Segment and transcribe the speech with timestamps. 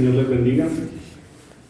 [0.00, 0.66] Señor les bendiga.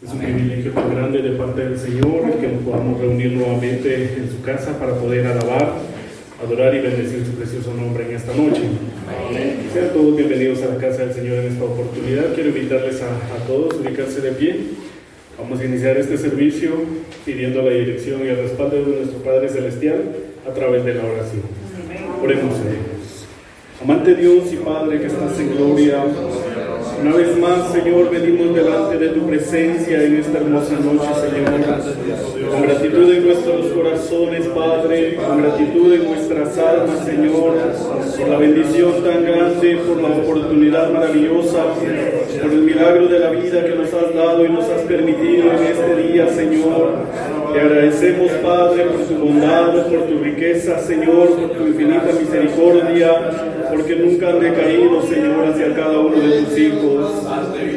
[0.01, 4.31] Es un privilegio tan grande de parte del Señor que nos podamos reunir nuevamente en
[4.31, 5.73] su casa para poder alabar,
[6.41, 8.61] adorar y bendecir su precioso nombre en esta noche.
[9.73, 12.33] Sean todos bienvenidos a la casa del Señor en esta oportunidad.
[12.33, 14.55] Quiero invitarles a, a todos a ubicarse de pie.
[15.37, 16.71] Vamos a iniciar este servicio
[17.25, 20.03] pidiendo la dirección y el respaldo de nuestro Padre Celestial
[20.49, 21.41] a través de la oración.
[22.23, 23.27] Oremos a Dios.
[23.83, 26.05] Amante Dios y Padre que estás en gloria,
[27.01, 32.51] una vez más, Señor, venimos delante de tu presencia en esta hermosa noche, Señor.
[32.51, 37.55] Con gratitud en nuestros corazones, Padre, con gratitud en nuestras almas, Señor,
[38.17, 41.65] por la bendición tan grande, por la oportunidad maravillosa,
[42.41, 45.63] por el milagro de la vida que nos has dado y nos has permitido en
[45.63, 47.40] este día, Señor.
[47.53, 53.95] Te agradecemos, Padre, por tu bondad, por tu riqueza, Señor, por tu infinita misericordia, porque
[53.97, 57.27] nunca han decaído, Señor, hacia cada uno de tus hijos.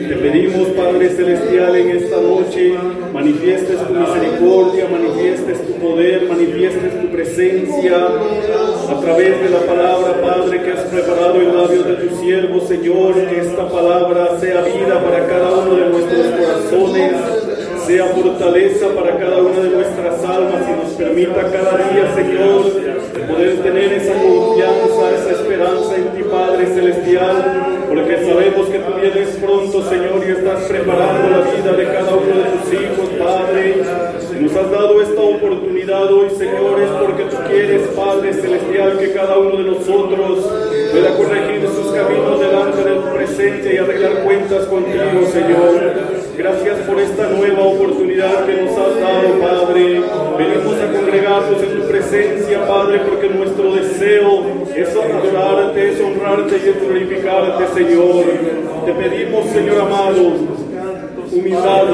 [0.09, 2.75] Te pedimos, Padre Celestial, en esta noche,
[3.13, 10.63] manifiestes tu misericordia, manifiestes tu poder, manifiestes tu presencia a través de la palabra, Padre,
[10.63, 15.27] que has preparado en labios de tu siervo, Señor, que esta palabra sea vida para
[15.27, 17.34] cada uno de nuestros corazones
[17.87, 22.63] sea fortaleza para cada una de nuestras almas y nos permita cada día, Señor,
[23.29, 29.29] poder tener esa confianza, esa esperanza en ti, Padre Celestial, porque sabemos que tú vienes
[29.37, 33.83] pronto, Señor, y estás preparando la vida de cada uno de tus hijos, Padre.
[34.41, 39.39] Nos has dado esta oportunidad hoy, Señor, es porque tú quieres, Padre Celestial, que cada
[39.39, 40.51] uno de nosotros
[40.91, 46.14] pueda corregir sus caminos delante de tu presencia y arreglar cuentas contigo, Señor.
[46.37, 50.01] Gracias por esta nueva oportunidad que nos has dado, Padre.
[50.37, 54.43] Venimos a congregarnos en tu presencia, Padre, porque nuestro deseo
[54.75, 58.25] es adorarte, es honrarte y es glorificarte, Señor.
[58.85, 60.33] Te pedimos, Señor amado,
[61.35, 61.85] humildad,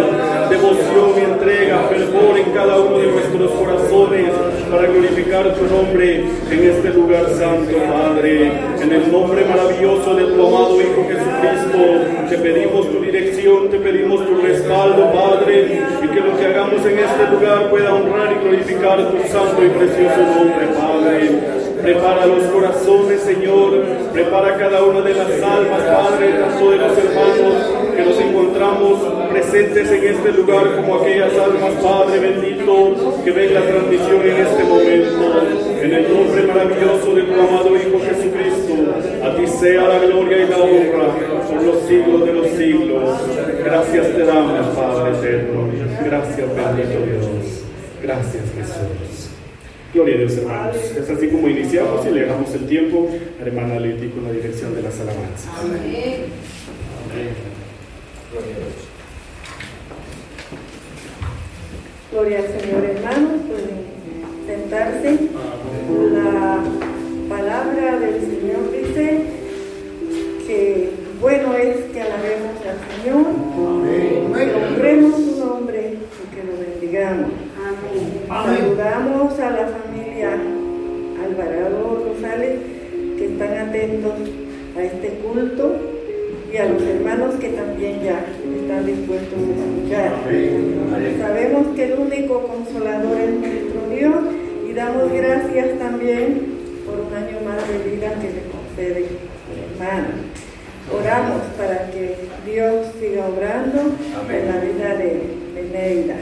[0.50, 4.30] devoción y entrega, fervor en cada uno de nuestros corazones
[4.70, 8.52] para glorificar tu nombre en este lugar santo, Padre.
[8.80, 14.26] En el nombre maravilloso de tu amado Hijo Jesucristo, te pedimos tu dirección, te pedimos
[14.26, 19.10] tu respaldo, Padre, y que lo que hagamos en este lugar pueda honrar y glorificar
[19.10, 21.60] tu santo y precioso nombre, Padre.
[21.82, 23.82] Prepara los corazones, Señor.
[24.12, 29.90] Prepara cada una de las almas, Padre, tanto de los hermanos que nos encontramos presentes
[29.90, 35.82] en este lugar como aquellas almas, Padre bendito, que ven la transmisión en este momento.
[35.82, 38.74] En el nombre maravilloso de tu amado Hijo Jesucristo,
[39.24, 41.14] a ti sea la gloria y la honra
[41.48, 43.20] por los siglos de los siglos.
[43.64, 45.68] Gracias te damos, Padre eterno.
[46.04, 47.64] Gracias, bendito Dios.
[48.02, 49.30] Gracias, Jesús.
[49.92, 50.76] Gloria a Dios, hermanos.
[50.76, 53.08] Es así como iniciamos y le dejamos el tiempo
[53.40, 55.48] a hermana Leti con la dirección de las alabanzas.
[55.60, 56.24] Amén.
[57.10, 57.49] Amén.
[58.30, 58.74] Gloria a Dios.
[62.12, 63.40] Gloria al Señor, hermanos.
[63.48, 63.80] Pueden
[64.46, 65.18] sentarse.
[66.12, 66.62] La
[67.28, 69.22] palabra del Señor dice
[70.46, 70.90] que
[71.20, 73.26] bueno es que alabemos al Señor,
[74.36, 77.30] que honremos su nombre y que lo bendigamos.
[78.28, 80.38] Saludamos a la familia
[81.24, 82.58] Alvarado Rosales
[83.18, 84.14] que están atentos
[84.76, 85.89] a este culto
[86.52, 88.24] y a los hermanos que también ya
[88.60, 90.12] están dispuestos a escuchar.
[91.18, 94.16] Sabemos que el único consolador es nuestro Dios
[94.68, 99.06] y damos gracias también por un año más de vida que le concede
[99.80, 100.08] hermano.
[100.92, 103.94] Oramos para que Dios siga obrando
[104.28, 105.22] en la vida de,
[105.54, 106.16] de Neida.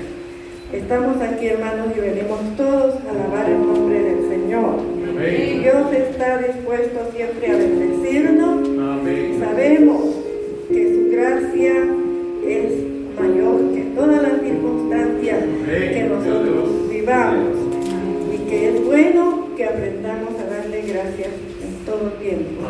[0.73, 4.81] Estamos aquí, hermanos, y venimos todos a alabar el nombre del Señor.
[5.19, 8.69] Dios está dispuesto siempre a bendecirnos.
[9.41, 10.18] Sabemos
[11.19, 11.75] gracia
[12.47, 12.73] es
[13.19, 17.57] mayor que todas las circunstancias que nosotros vivamos.
[18.33, 21.31] y que es bueno que aprendamos a darle gracias
[21.65, 22.63] en todo tiempo.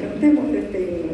[0.00, 1.13] Cantemos este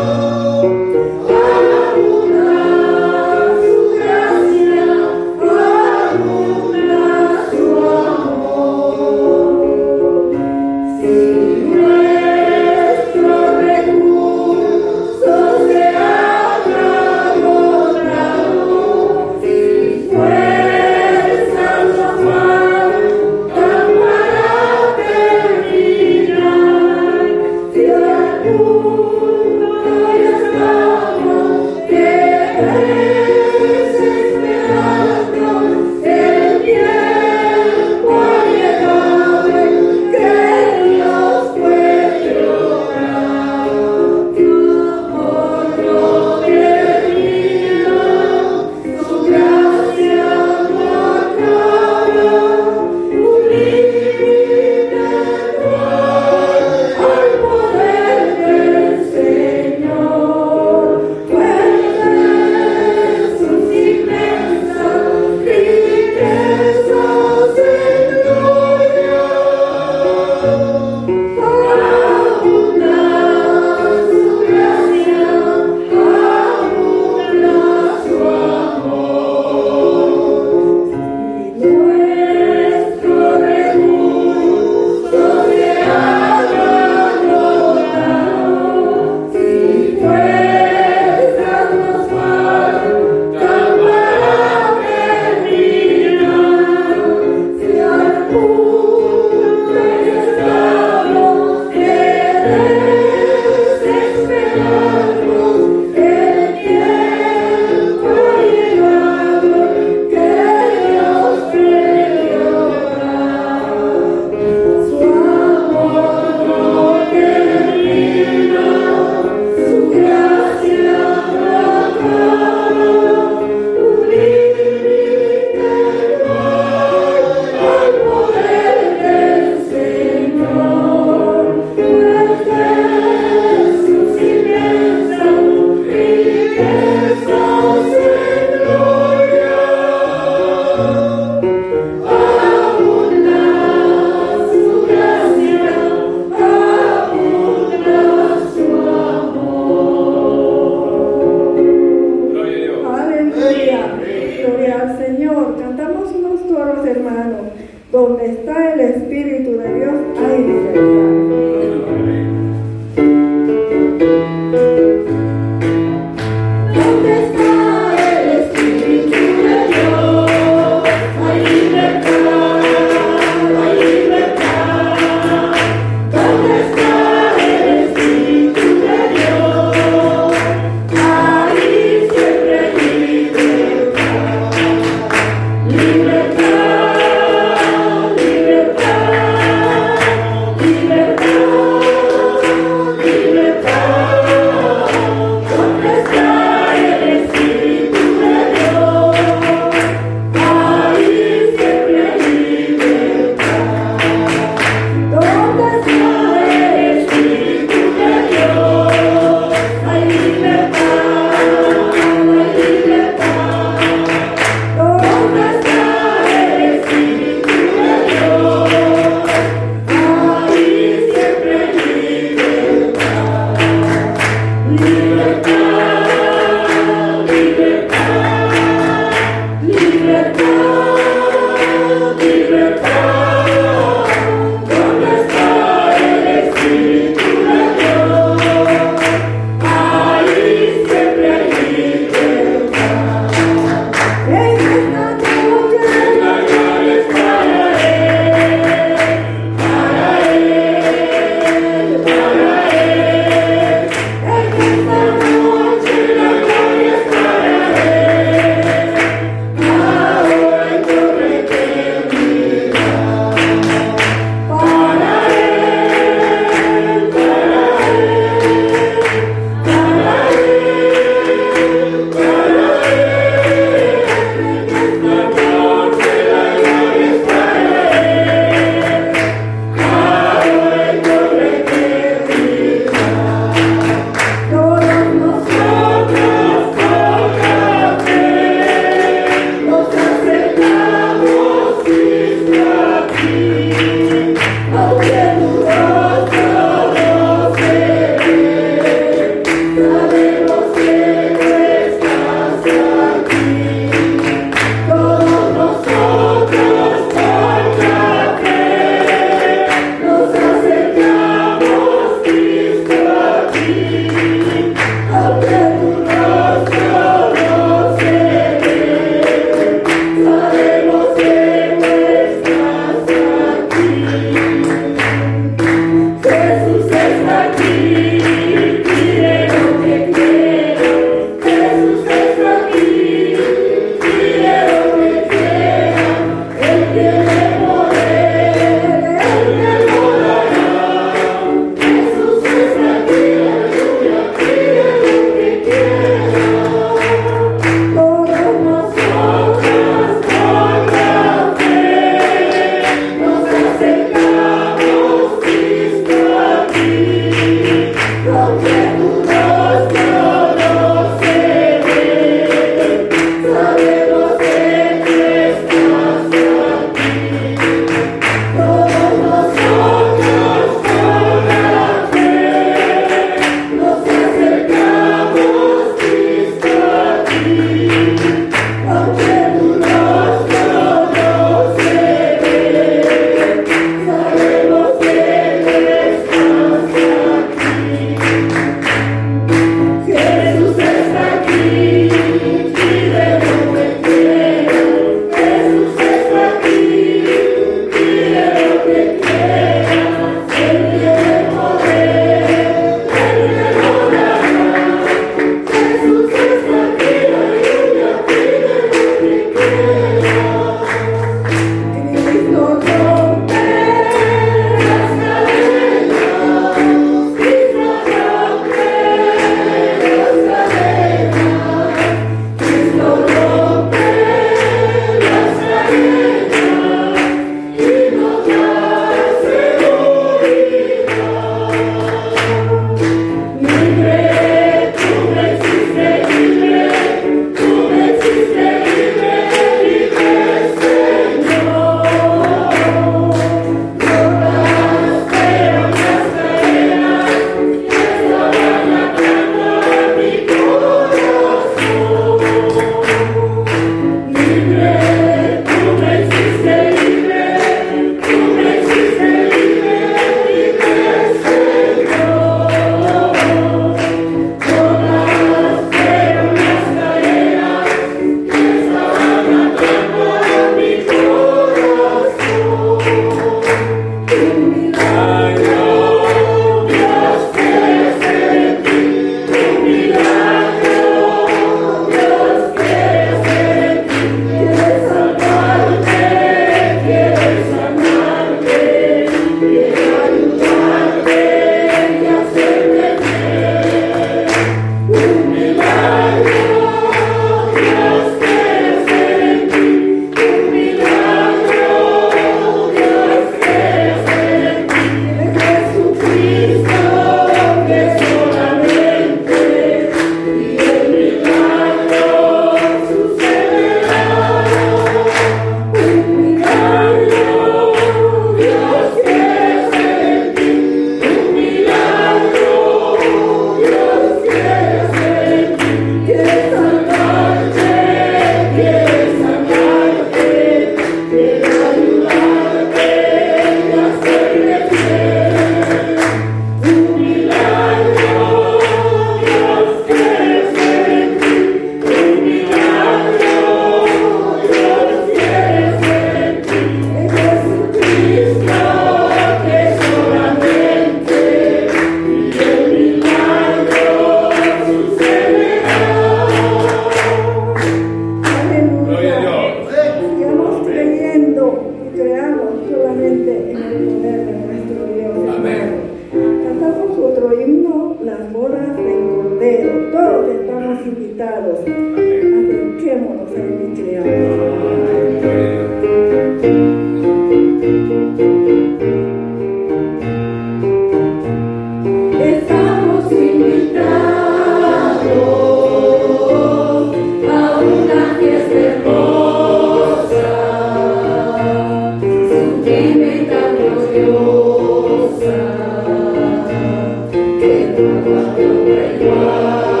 [598.33, 600.00] the great world.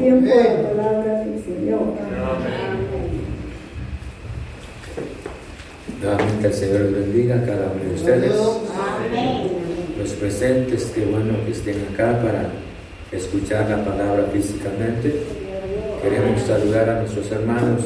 [0.00, 1.80] tiempo de palabra del Señor.
[6.02, 6.40] Amén.
[6.40, 8.32] Que el Señor les bendiga a cada uno de ustedes.
[9.98, 12.48] Los presentes, qué bueno que estén acá para
[13.12, 15.14] escuchar la palabra físicamente.
[16.02, 17.82] Queremos saludar a nuestros hermanos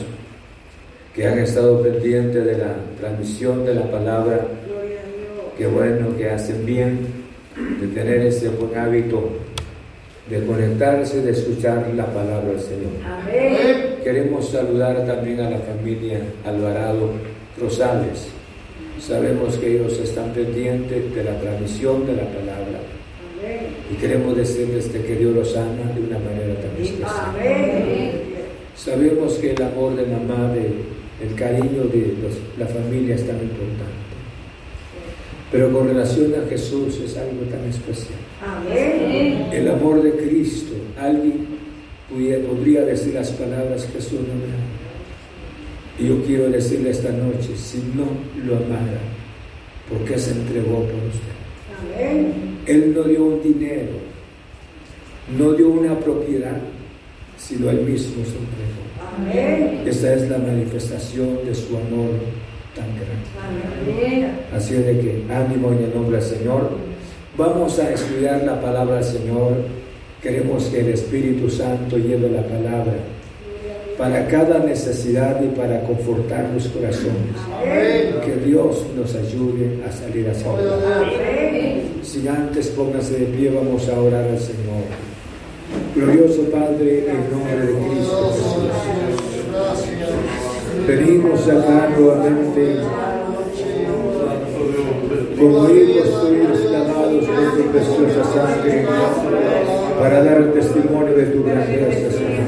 [1.13, 4.47] que han estado pendientes de la transmisión de la palabra.
[5.59, 7.25] Qué bueno que hacen bien
[7.81, 9.31] de tener ese buen hábito
[10.29, 12.93] de conectarse, de escuchar la palabra del Señor.
[13.05, 13.97] Amén.
[14.03, 17.11] Queremos saludar también a la familia Alvarado
[17.61, 18.29] Rosales.
[19.01, 22.81] Sabemos que ellos están pendientes de la transmisión de la palabra.
[23.91, 27.11] Y queremos decirles que Dios los ama de una manera tan especial.
[27.29, 28.23] Amén.
[28.75, 30.71] Sabemos que el amor de mamá, de,
[31.23, 34.05] el cariño de los, la familia es tan importante.
[35.53, 38.24] Pero con relación a Jesús es algo tan especial.
[39.53, 40.75] El amor de Cristo.
[41.01, 41.47] Alguien
[42.49, 44.17] podría decir las palabras que su.
[45.99, 48.07] Y yo quiero decirle esta noche, si no
[48.45, 48.99] lo amara,
[49.89, 51.35] porque se entregó por usted.
[51.97, 52.33] Amén.
[52.67, 53.93] Él no dio un dinero,
[55.39, 56.59] no dio una propiedad,
[57.39, 58.85] sino él mismo se entregó.
[59.17, 59.83] Amén.
[59.87, 62.11] Esta es la manifestación de su amor
[62.75, 63.87] tan grande.
[63.87, 64.33] Amén.
[64.53, 66.94] Así es de que ánimo en el nombre del Señor.
[67.37, 69.55] Vamos a estudiar la palabra del Señor.
[70.23, 72.95] Queremos que el Espíritu Santo lleve la palabra
[73.99, 77.35] para cada necesidad y para confortar los corazones.
[78.25, 81.83] Que Dios nos ayude a salir hacia adelante.
[82.05, 84.85] Si antes póngase de pie, vamos a orar al Señor.
[85.97, 88.71] Glorioso Padre, en nombre de Cristo Jesús.
[90.87, 92.77] Venimos acá nuevamente
[95.37, 96.65] como hijos tuyos
[97.35, 98.87] por tu preciosa sangre
[99.99, 102.45] para dar testimonio de tu grandeza, Señor.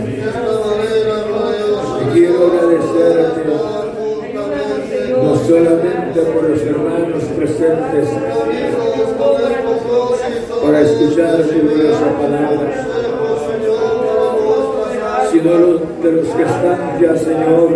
[2.12, 3.42] Quiero agradecerte
[5.22, 8.09] no solamente por los hermanos presentes
[10.62, 12.87] para escuchar tu gloriosa palabra,
[15.31, 15.51] sino
[16.03, 17.68] de los que están ya, Señor,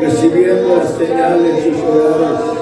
[0.00, 2.61] recibiendo las señales en sus hogares,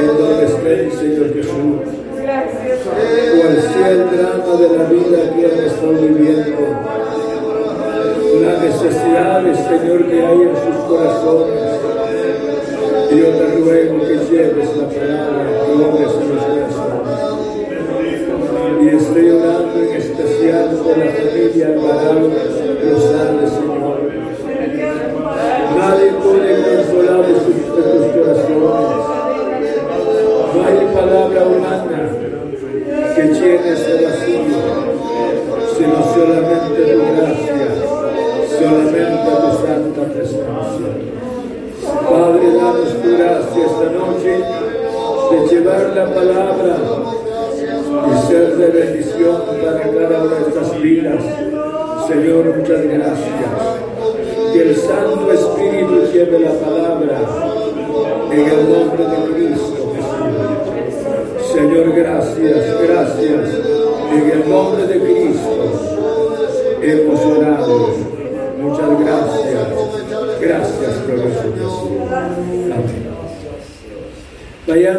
[0.00, 2.00] en donde estén, Señor Jesús.
[2.20, 6.60] Cual sea el drama de la vida que han estado viviendo
[8.40, 11.60] las necesidades, Señor, que hay en sus corazones.
[13.10, 17.30] Yo te ruego que lleves la palabra, que obres en los corazones.
[18.80, 22.30] Y estoy orando en especial por la familia Alvarado
[22.82, 23.49] Rosales,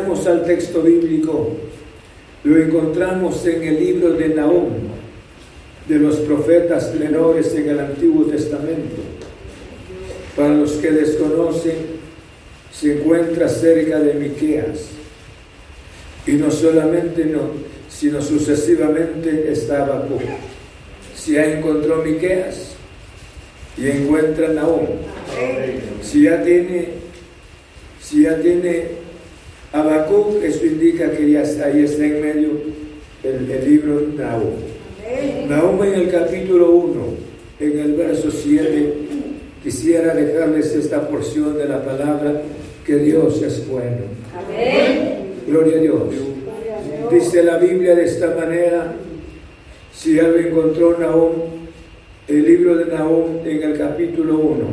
[0.01, 1.55] Al texto bíblico.
[2.43, 4.69] Lo encontramos en el libro de Nahum,
[5.87, 8.95] de los profetas menores en el Antiguo Testamento.
[10.35, 11.75] Para los que desconocen,
[12.73, 14.89] se encuentra cerca de Miqueas.
[16.25, 17.51] Y no solamente no,
[17.87, 20.21] sino sucesivamente estaba Habacuc.
[21.15, 22.71] Si ya encontró Miqueas,
[23.77, 24.87] y encuentra Nahum.
[26.01, 26.89] Si ya tiene,
[28.01, 29.00] si ya tiene
[29.73, 32.49] Habacuc, eso indica que ya está, ahí está en medio
[33.23, 34.55] el, libro Nahum.
[35.47, 37.01] Nahum en el capítulo 1,
[37.61, 38.93] en el verso 7,
[39.63, 42.41] quisiera dejarles esta porción de la palabra
[42.85, 43.97] que Dios es bueno.
[45.47, 46.03] Gloria a Dios.
[47.11, 48.93] Dice la Biblia de esta manera,
[49.93, 51.31] si ya lo encontró Nahum,
[52.27, 54.65] el libro de Nahum en el capítulo 1,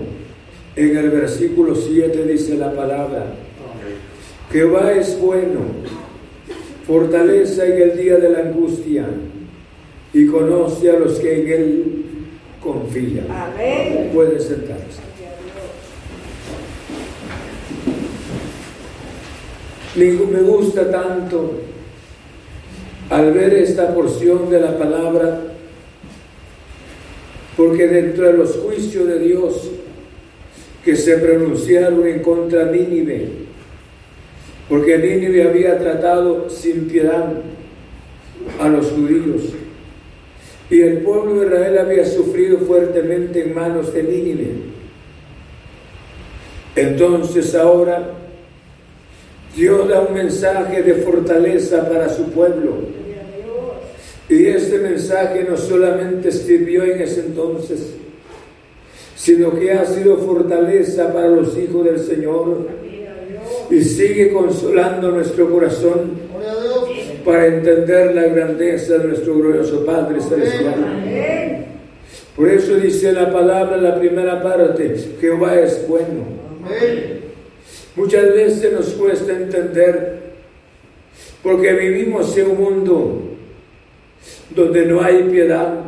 [0.74, 3.26] en el versículo 7 dice la palabra,
[4.50, 5.60] Jehová es bueno,
[6.86, 9.06] fortaleza en el día de la angustia
[10.14, 12.04] y conoce a los que en él
[12.62, 13.26] confían.
[13.30, 14.10] Amén.
[14.14, 15.08] Puede sentarse.
[19.94, 21.54] Me gusta tanto
[23.10, 25.40] al ver esta porción de la palabra
[27.56, 29.70] porque dentro de los juicios de Dios
[30.84, 33.47] que se pronunciaron en contra de Nínive,
[34.68, 37.32] porque Nínive había tratado sin piedad
[38.60, 39.42] a los judíos,
[40.70, 44.48] y el pueblo de Israel había sufrido fuertemente en manos de Nínive.
[46.76, 48.10] Entonces ahora
[49.56, 52.76] Dios da un mensaje de fortaleza para su pueblo.
[54.28, 57.94] Y este mensaje no solamente sirvió en ese entonces,
[59.16, 62.68] sino que ha sido fortaleza para los hijos del Señor
[63.70, 66.12] y sigue consolando nuestro corazón
[67.24, 71.66] para entender la grandeza de nuestro glorioso Padre Celestial.
[72.34, 76.24] Por eso dice la palabra en la primera parte, Jehová es bueno.
[77.96, 80.20] Muchas veces nos cuesta entender,
[81.42, 83.22] porque vivimos en un mundo
[84.54, 85.80] donde no hay piedad,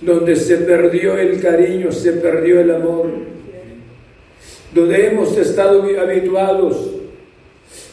[0.00, 3.29] donde se perdió el cariño, se perdió el amor,
[4.74, 6.76] donde hemos estado habituados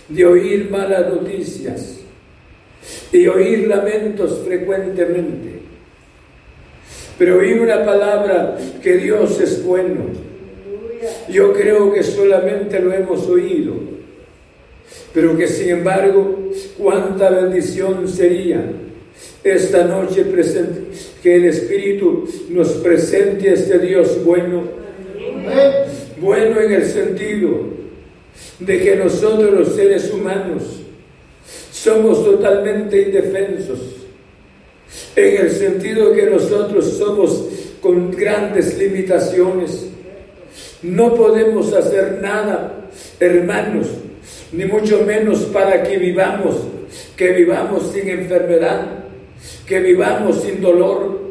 [0.09, 1.97] de oír malas noticias
[3.11, 5.57] y oír lamentos frecuentemente.
[7.17, 10.05] Pero oí una palabra que Dios es bueno.
[11.29, 13.73] Yo creo que solamente lo hemos oído,
[15.13, 18.63] pero que sin embargo, cuánta bendición sería
[19.43, 20.25] esta noche
[21.23, 24.63] que el Espíritu nos presente a este Dios bueno.
[26.19, 27.77] Bueno en el sentido
[28.59, 30.63] de que nosotros los seres humanos
[31.71, 33.79] somos totalmente indefensos,
[35.15, 37.45] en el sentido que nosotros somos
[37.81, 39.89] con grandes limitaciones.
[40.81, 43.87] No podemos hacer nada, hermanos,
[44.51, 46.55] ni mucho menos para que vivamos,
[47.15, 49.05] que vivamos sin enfermedad,
[49.65, 51.26] que vivamos sin dolor.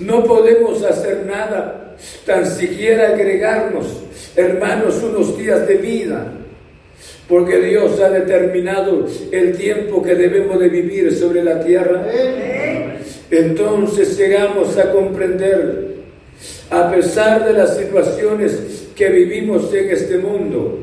[0.00, 1.94] No podemos hacer nada,
[2.26, 3.86] tan siquiera agregarnos,
[4.34, 6.32] hermanos, unos días de vida,
[7.28, 12.06] porque Dios ha determinado el tiempo que debemos de vivir sobre la tierra.
[13.30, 15.94] Entonces llegamos a comprender,
[16.70, 20.80] a pesar de las situaciones que vivimos en este mundo,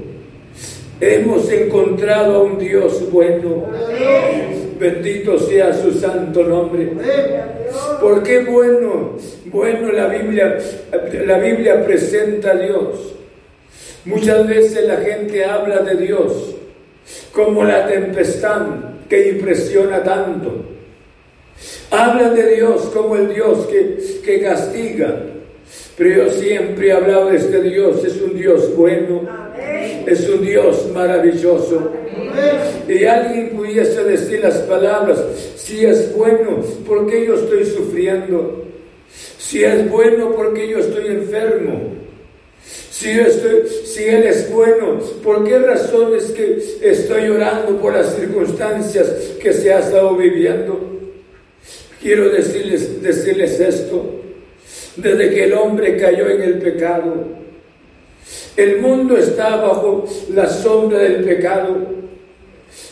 [1.00, 3.68] hemos encontrado a un Dios bueno.
[4.80, 6.92] Bendito sea su santo nombre.
[8.02, 10.58] Porque bueno, bueno la Biblia,
[11.26, 13.14] la Biblia presenta a Dios.
[14.06, 16.56] Muchas veces la gente habla de Dios
[17.32, 18.66] como la tempestad
[19.08, 20.66] que impresiona tanto.
[21.92, 25.24] Habla de Dios como el Dios que, que castiga.
[25.96, 29.22] Pero yo siempre he hablado de este Dios, es un Dios bueno,
[30.08, 31.92] es un Dios maravilloso.
[32.88, 35.24] Y alguien pudiese decir las palabras,
[35.56, 38.66] si es bueno, porque yo estoy sufriendo?
[39.38, 42.02] Si es bueno, porque yo estoy enfermo?
[43.02, 49.08] Si, estoy, si Él es bueno, ¿por qué razones que estoy llorando por las circunstancias
[49.42, 50.80] que se ha estado viviendo?
[52.00, 54.22] Quiero decirles, decirles esto,
[54.96, 57.41] desde que el hombre cayó en el pecado,
[58.58, 62.02] el mundo está bajo la sombra del pecado.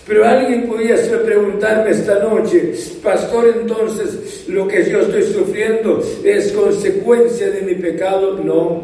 [0.07, 7.49] Pero alguien podría preguntarme esta noche, pastor, entonces lo que yo estoy sufriendo es consecuencia
[7.51, 8.39] de mi pecado.
[8.43, 8.83] No,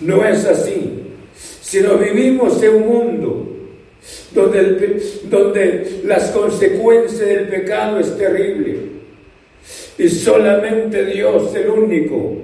[0.00, 1.02] no es así.
[1.60, 3.48] Si no vivimos en un mundo
[4.32, 8.98] donde, donde las consecuencias del pecado es terrible
[9.98, 12.36] y solamente Dios, el único,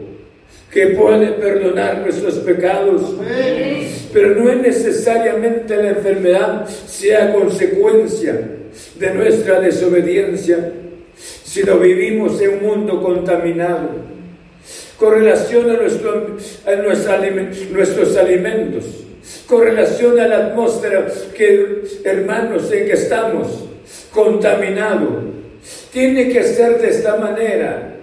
[0.75, 3.15] que puede perdonar nuestros pecados.
[4.13, 8.41] Pero no es necesariamente la enfermedad sea consecuencia
[8.99, 10.73] de nuestra desobediencia,
[11.45, 13.89] sino vivimos en un mundo contaminado.
[14.99, 16.37] Con relación a, nuestro,
[17.73, 18.85] nuestros alimentos,
[19.47, 21.07] con relación a la atmósfera
[21.37, 23.65] que, hermanos, en que estamos,
[24.13, 25.23] contaminado.
[25.93, 27.94] Tiene que ser de esta manera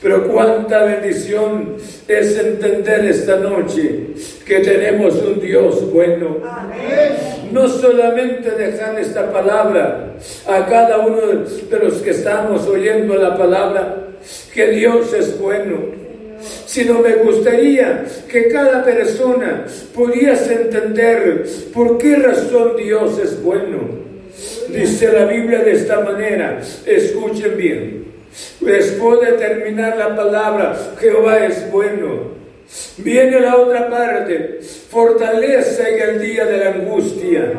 [0.00, 4.08] pero cuánta bendición es entender esta noche
[4.46, 6.36] que tenemos un Dios bueno.
[7.52, 10.14] No solamente dejar esta palabra
[10.46, 11.20] a cada uno
[11.70, 13.96] de los que estamos oyendo la palabra,
[14.52, 15.76] que Dios es bueno,
[16.66, 23.98] sino me gustaría que cada persona pudiese entender por qué razón Dios es bueno.
[24.68, 28.07] Dice la Biblia de esta manera, escuchen bien.
[28.60, 32.38] Después de terminar la palabra, Jehová es bueno.
[32.98, 34.60] Viene la otra parte,
[34.90, 37.52] fortaleza en el día de la angustia.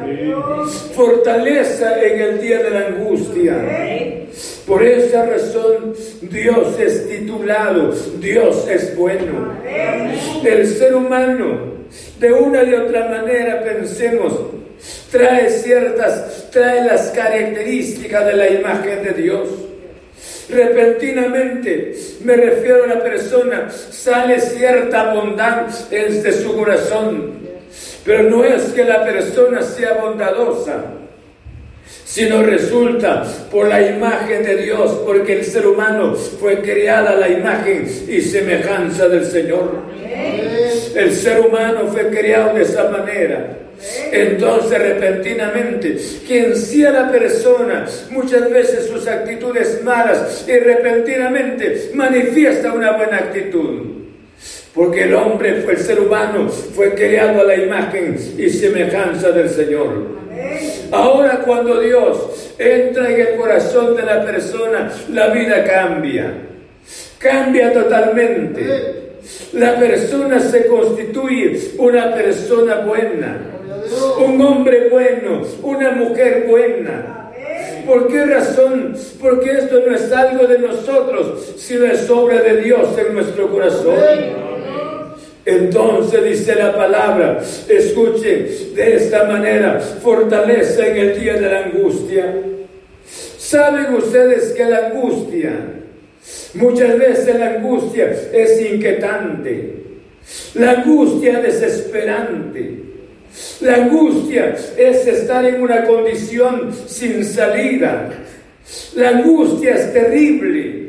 [0.93, 4.27] Fortaleza en el día de la angustia.
[4.67, 9.55] Por esa razón Dios es titulado, Dios es bueno.
[10.45, 11.79] El ser humano,
[12.19, 14.33] de una y otra manera, pensemos,
[15.11, 19.49] trae ciertas, trae las características de la imagen de Dios
[20.49, 27.39] repentinamente, me refiero a la persona, sale cierta bondad de su corazón.
[28.05, 30.85] Pero no es que la persona sea bondadosa,
[32.05, 37.29] sino resulta por la imagen de Dios, porque el ser humano fue creada a la
[37.29, 39.83] imagen y semejanza del Señor.
[40.95, 43.57] El ser humano fue creado de esa manera.
[44.11, 45.97] Entonces repentinamente,
[46.27, 53.99] quien sea la persona, muchas veces sus actitudes malas y repentinamente manifiesta una buena actitud.
[54.73, 59.49] Porque el hombre fue el ser humano, fue creado a la imagen y semejanza del
[59.49, 60.19] Señor.
[60.91, 66.33] Ahora cuando Dios entra en el corazón de la persona, la vida cambia.
[67.17, 69.08] Cambia totalmente.
[69.53, 73.59] La persona se constituye una persona buena
[74.19, 77.31] un hombre bueno, una mujer buena.
[77.85, 78.95] ¿Por qué razón?
[79.19, 83.97] Porque esto no es algo de nosotros, sino es obra de Dios en nuestro corazón.
[85.45, 92.35] Entonces dice la palabra, escuchen de esta manera, fortaleza en el día de la angustia.
[93.37, 95.51] ¿Saben ustedes que la angustia,
[96.55, 99.75] muchas veces la angustia es inquietante,
[100.55, 102.83] la angustia desesperante,
[103.61, 108.09] la angustia es estar en una condición sin salida,
[108.95, 110.79] la angustia es terrible.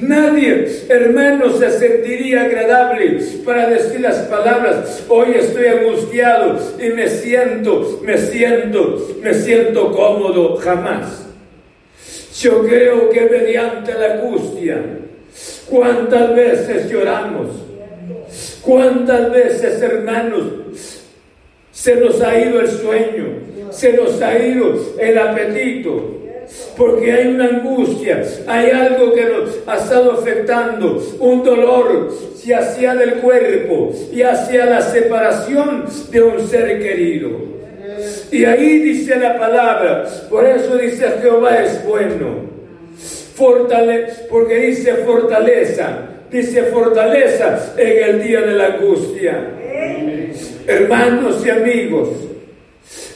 [0.00, 8.00] Nadie, hermano, se sentiría agradable para decir las palabras, hoy estoy angustiado y me siento,
[8.02, 11.27] me siento, me siento cómodo, jamás.
[12.40, 14.80] Yo creo que mediante la angustia,
[15.68, 17.48] cuántas veces lloramos,
[18.62, 20.44] cuántas veces, hermanos,
[21.72, 23.26] se nos ha ido el sueño,
[23.70, 26.16] se nos ha ido el apetito,
[26.76, 32.08] porque hay una angustia, hay algo que nos ha estado afectando, un dolor,
[32.62, 37.57] sea del cuerpo, ya sea la separación de un ser querido.
[38.30, 42.48] Y ahí dice la palabra, por eso dice Jehová es bueno,
[44.30, 45.98] porque dice fortaleza,
[46.30, 49.50] dice fortaleza en el día de la angustia.
[50.66, 52.08] Hermanos y amigos,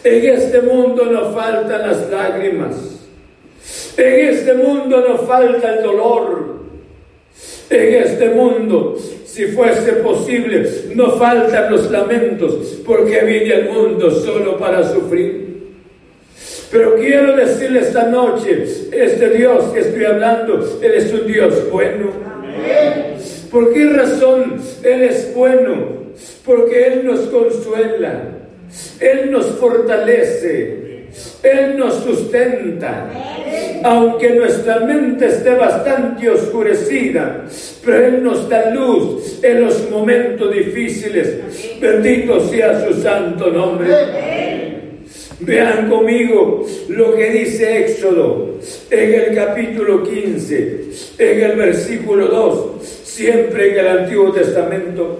[0.04, 2.92] en este mundo nos faltan las lágrimas.
[3.96, 6.51] En este mundo nos falta el dolor.
[7.72, 14.58] En este mundo, si fuese posible, no faltan los lamentos, porque viene el mundo solo
[14.58, 15.72] para sufrir.
[16.70, 22.10] Pero quiero decirle esta noche, este Dios que estoy hablando, Él es un Dios bueno.
[23.50, 26.12] ¿Por qué razón Él es bueno?
[26.44, 28.22] Porque Él nos consuela,
[29.00, 30.82] Él nos fortalece,
[31.42, 33.10] él nos sustenta.
[33.84, 37.44] Aunque nuestra mente esté bastante oscurecida,
[37.84, 41.78] pero Él nos da luz en los momentos difíciles.
[41.80, 43.90] Bendito sea su santo nombre.
[45.40, 48.58] Vean conmigo lo que dice Éxodo
[48.90, 50.84] en el capítulo 15,
[51.18, 55.18] en el versículo 2, siempre en el Antiguo Testamento.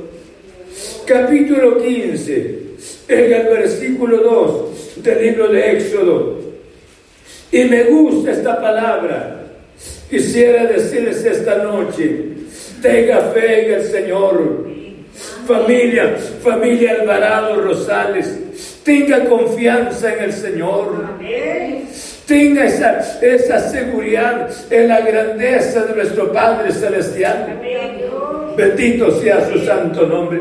[1.05, 2.59] Capítulo 15,
[3.09, 6.51] en el versículo 2 del libro de Éxodo.
[7.52, 9.36] Y me gusta esta palabra.
[10.08, 12.28] Quisiera decirles esta noche,
[12.80, 14.66] tenga fe en el Señor.
[15.46, 21.04] Familia, familia Alvarado Rosales, tenga confianza en el Señor.
[22.26, 27.60] Tenga esa, esa seguridad en la grandeza de nuestro Padre Celestial.
[28.56, 30.40] Bendito sea su santo nombre.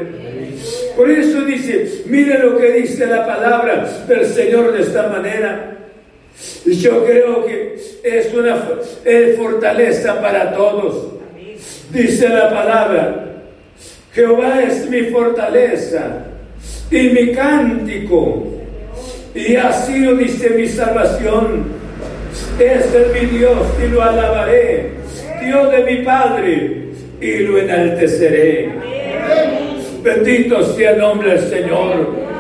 [0.95, 5.80] Por eso dice, mire lo que dice la palabra del Señor de esta manera.
[6.65, 8.55] Yo creo que es una
[9.37, 11.13] fortaleza para todos.
[11.91, 13.43] Dice la palabra,
[14.13, 16.25] Jehová es mi fortaleza
[16.89, 18.47] y mi cántico.
[19.33, 21.81] Y así lo dice mi salvación.
[22.59, 24.91] Es el mi Dios y lo alabaré.
[25.43, 26.81] Dios de mi Padre
[27.19, 28.69] y lo enalteceré.
[30.03, 32.30] Bendito sea el nombre del Señor.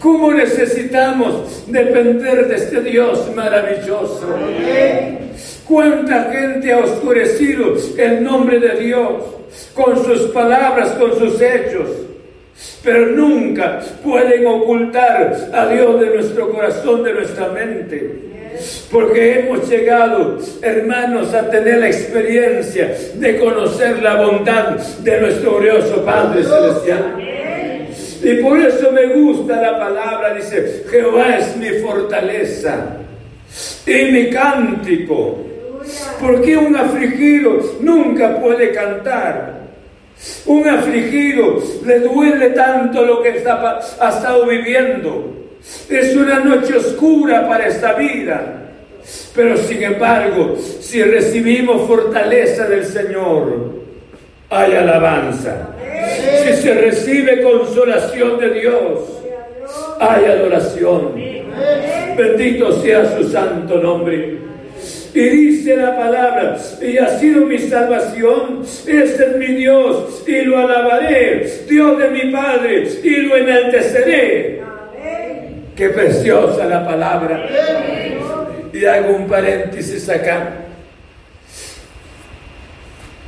[0.00, 4.34] ¿Cómo necesitamos depender de este Dios maravilloso?
[5.68, 9.24] ¿Cuánta gente ha oscurecido el nombre de Dios
[9.74, 11.88] con sus palabras, con sus hechos?
[12.82, 18.30] Pero nunca pueden ocultar a Dios de nuestro corazón, de nuestra mente.
[18.90, 26.02] Porque hemos llegado, hermanos, a tener la experiencia de conocer la bondad de nuestro glorioso
[26.06, 27.29] Padre Celestial.
[28.22, 32.96] Y por eso me gusta la palabra, dice, Jehová es mi fortaleza
[33.86, 35.38] y mi cántico.
[36.20, 39.60] Porque un afligido nunca puede cantar.
[40.44, 45.48] Un afligido le duele tanto lo que está, ha estado viviendo.
[45.88, 48.60] Es una noche oscura para esta vida.
[49.34, 53.80] Pero sin embargo, si recibimos fortaleza del Señor,
[54.50, 55.69] hay alabanza.
[56.44, 59.20] Si se recibe consolación de Dios,
[59.98, 61.12] hay adoración.
[62.16, 64.38] Bendito sea su santo nombre.
[65.12, 70.58] Y dice la palabra, y ha sido mi salvación, este es mi Dios, y lo
[70.58, 74.60] alabaré, Dios de mi Padre, y lo enalteceré.
[75.74, 77.44] Qué preciosa la palabra.
[78.72, 80.69] Y hago un paréntesis acá.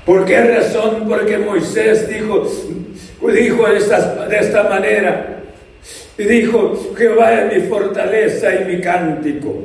[0.04, 1.04] ¿Por qué razón?
[1.08, 2.48] Porque Moisés dijo,
[3.32, 5.42] dijo de esta, de esta manera.
[6.18, 9.64] Y dijo, Jehová es mi fortaleza y mi cántico.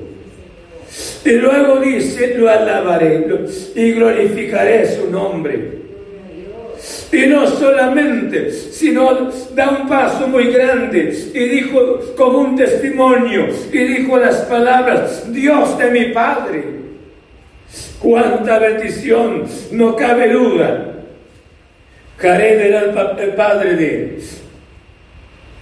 [1.26, 3.28] Y luego dice, lo alabaré
[3.76, 5.78] y glorificaré su nombre.
[7.12, 13.78] Y no solamente, sino da un paso muy grande y dijo como un testimonio y
[13.78, 16.87] dijo las palabras, Dios de mi Padre.
[18.00, 20.94] Cuánta bendición, no cabe duda.
[22.18, 22.82] Jared era
[23.20, 24.20] el, padre de,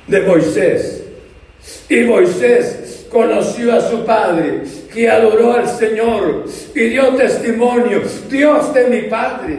[0.07, 1.03] de Moisés.
[1.89, 4.63] Y Moisés conoció a su padre,
[4.93, 9.57] que adoró al Señor y dio testimonio, Dios de mi padre.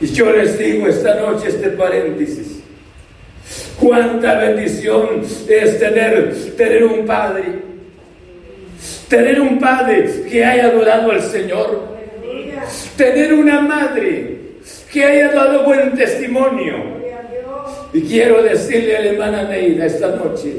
[0.00, 2.60] Y yo les digo esta noche este paréntesis.
[3.80, 7.73] Cuánta bendición es tener, tener un padre.
[9.08, 11.94] Tener un padre que haya adorado al Señor.
[12.96, 14.38] Tener una madre
[14.92, 16.94] que haya dado buen testimonio.
[17.92, 20.52] Y quiero decirle a la hermana Neida esta noche,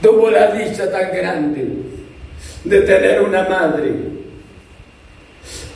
[0.00, 1.66] tuvo la dicha tan grande
[2.64, 3.92] de tener una madre,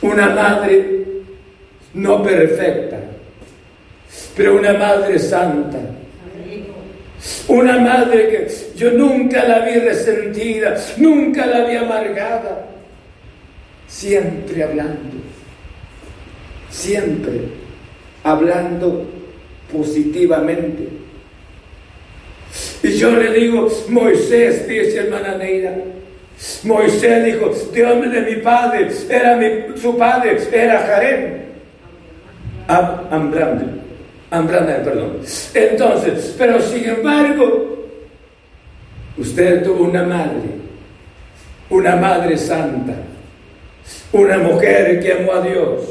[0.01, 1.05] una madre
[1.93, 2.97] no perfecta,
[4.35, 5.77] pero una madre santa.
[7.47, 8.47] Una madre que
[8.77, 12.67] yo nunca la vi resentida, nunca la vi amargada,
[13.87, 15.17] siempre hablando,
[16.69, 17.41] siempre
[18.23, 19.05] hablando
[19.71, 20.87] positivamente.
[22.83, 25.75] Y yo le digo, Moisés, dice hermana Neira,
[26.63, 31.39] Moisés dijo, Dios de mi padre, era mi, su padre, era Jarem.
[34.31, 35.17] Ambrán, perdón.
[35.53, 37.87] Entonces, pero sin embargo,
[39.17, 40.49] usted tuvo una madre,
[41.69, 42.93] una madre santa,
[44.13, 45.83] una mujer que amó a Dios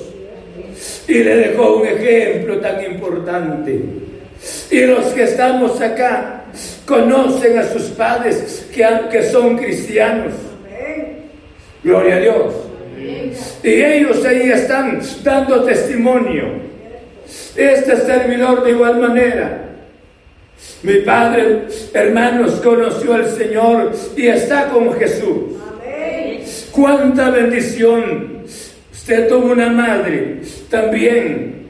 [1.08, 3.84] y le dejó un ejemplo tan importante.
[4.70, 6.44] Y los que estamos acá
[6.86, 10.32] conocen a sus padres que, que son cristianos.
[11.82, 12.54] Gloria a Dios.
[13.64, 16.67] Y ellos ahí están dando testimonio
[17.56, 19.64] este servidor de igual manera.
[20.82, 25.56] Mi padre, hermanos, conoció al Señor y está con Jesús.
[26.72, 28.38] Cuánta bendición.
[28.92, 31.66] Usted tuvo una madre también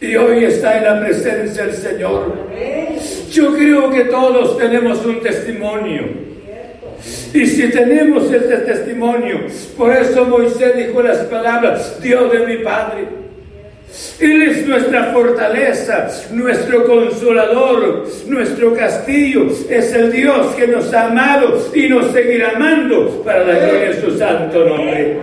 [0.00, 2.34] y hoy está en la presencia del Señor.
[3.30, 6.02] Yo creo que todos tenemos un testimonio.
[7.32, 9.40] Y si tenemos este testimonio,
[9.76, 13.23] por eso Moisés dijo las palabras, Dios de mi Padre.
[14.18, 19.46] Él es nuestra fortaleza, nuestro consolador, nuestro castillo.
[19.68, 24.00] Es el Dios que nos ha amado y nos seguirá amando para la gloria de
[24.00, 25.16] su santo nombre.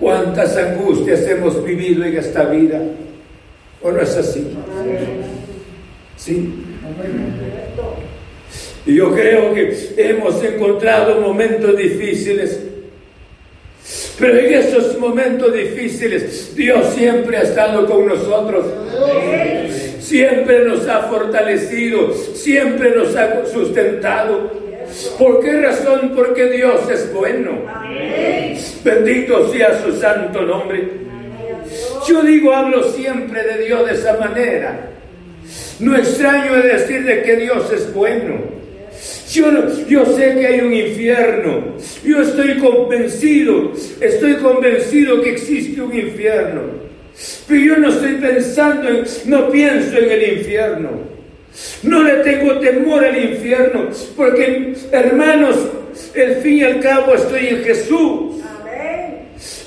[0.00, 2.80] ¿Cuántas angustias hemos vivido en esta vida?
[3.82, 4.46] ¿O no es así?
[6.16, 6.52] Sí.
[8.84, 12.60] Y yo creo que hemos encontrado momentos difíciles
[14.18, 18.64] pero en esos momentos difíciles, Dios siempre ha estado con nosotros.
[20.00, 24.50] Siempre nos ha fortalecido, siempre nos ha sustentado.
[25.18, 26.12] ¿Por qué razón?
[26.14, 27.58] Porque Dios es bueno.
[28.82, 30.88] Bendito sea su santo nombre.
[32.08, 34.90] Yo digo, hablo siempre de Dios de esa manera.
[35.80, 38.55] No extraño decir de que Dios es bueno.
[39.28, 41.76] Yo, sé que hay un infierno.
[42.04, 46.62] Yo estoy convencido, estoy convencido que existe un infierno.
[47.48, 50.90] Pero yo no estoy pensando, en, no pienso en el infierno.
[51.82, 55.56] No le tengo temor al infierno, porque hermanos,
[56.14, 58.36] el fin y al cabo estoy en Jesús.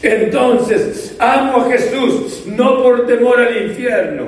[0.02, 4.28] Entonces, amo a Jesús no por temor al infierno,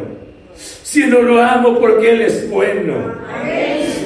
[0.56, 3.16] sino lo amo porque Él es bueno.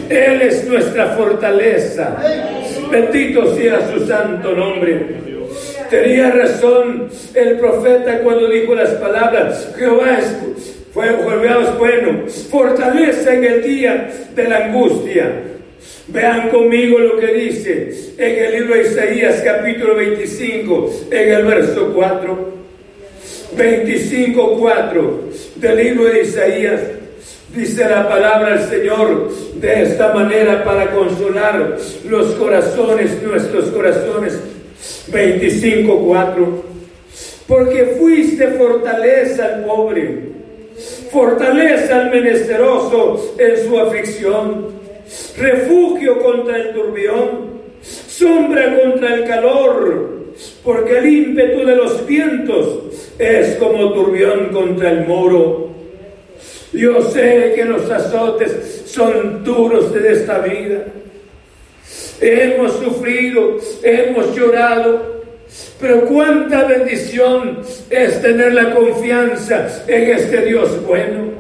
[0.09, 2.17] Él es nuestra fortaleza.
[2.91, 5.25] Bendito sea su santo nombre.
[5.89, 10.35] Tenía razón el profeta cuando dijo las palabras, Jehová es,
[10.93, 15.31] fue, bueno, fortaleza en el día de la angustia.
[16.07, 21.91] Vean conmigo lo que dice en el libro de Isaías capítulo 25, en el verso
[21.93, 22.55] 4.
[23.55, 26.81] 25, 4 del libro de Isaías.
[27.55, 31.77] Dice la palabra del Señor de esta manera para consolar
[32.07, 34.37] los corazones, nuestros corazones.
[35.09, 36.45] 25.4.
[37.47, 40.19] Porque fuiste fortaleza al pobre,
[41.11, 44.67] fortaleza al menesteroso en su aflicción,
[45.37, 50.33] refugio contra el turbión, sombra contra el calor,
[50.63, 55.69] porque el ímpetu de los vientos es como turbión contra el moro.
[56.73, 60.85] Yo sé que los azotes son duros de esta vida.
[62.21, 65.23] hemos sufrido, hemos llorado,
[65.79, 71.35] pero cuánta bendición es tener la confianza en este Dios bueno.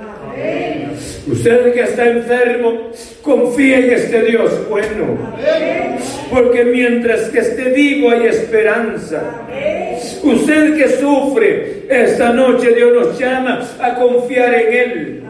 [1.27, 2.91] Usted que está enfermo,
[3.23, 5.17] confíe en este Dios bueno.
[6.31, 9.47] Porque mientras que esté vivo hay esperanza.
[10.23, 15.21] Usted que sufre, esta noche Dios nos llama a confiar en Él.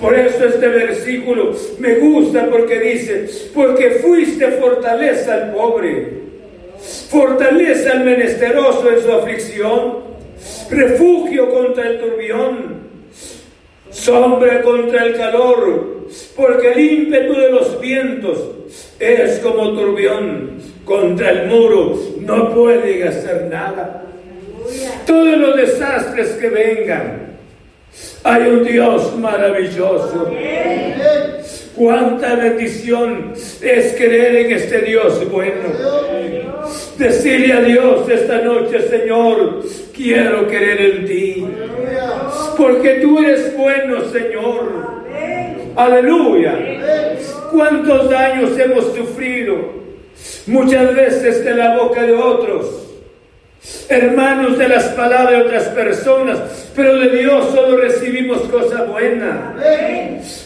[0.00, 6.08] Por eso este versículo me gusta porque dice, porque fuiste fortaleza al pobre,
[7.08, 9.98] fortaleza al menesteroso en su aflicción,
[10.70, 12.81] refugio contra el turbión,
[13.92, 18.38] sombra contra el calor, porque el ímpetu de los vientos
[18.98, 20.52] es como turbión
[20.84, 24.04] contra el muro, no puede hacer nada.
[25.06, 27.36] Todos los desastres que vengan,
[28.24, 30.30] hay un Dios maravilloso.
[31.74, 35.68] Cuánta bendición es creer en este Dios bueno.
[37.02, 41.46] Decirle a Dios esta noche, Señor, quiero creer en ti.
[42.56, 45.02] Porque tú eres bueno, Señor.
[45.74, 46.54] Aleluya.
[47.50, 49.82] ¿Cuántos daños hemos sufrido?
[50.46, 52.91] Muchas veces de la boca de otros
[53.88, 59.38] hermanos de las palabras de otras personas, pero de Dios solo recibimos cosas buenas.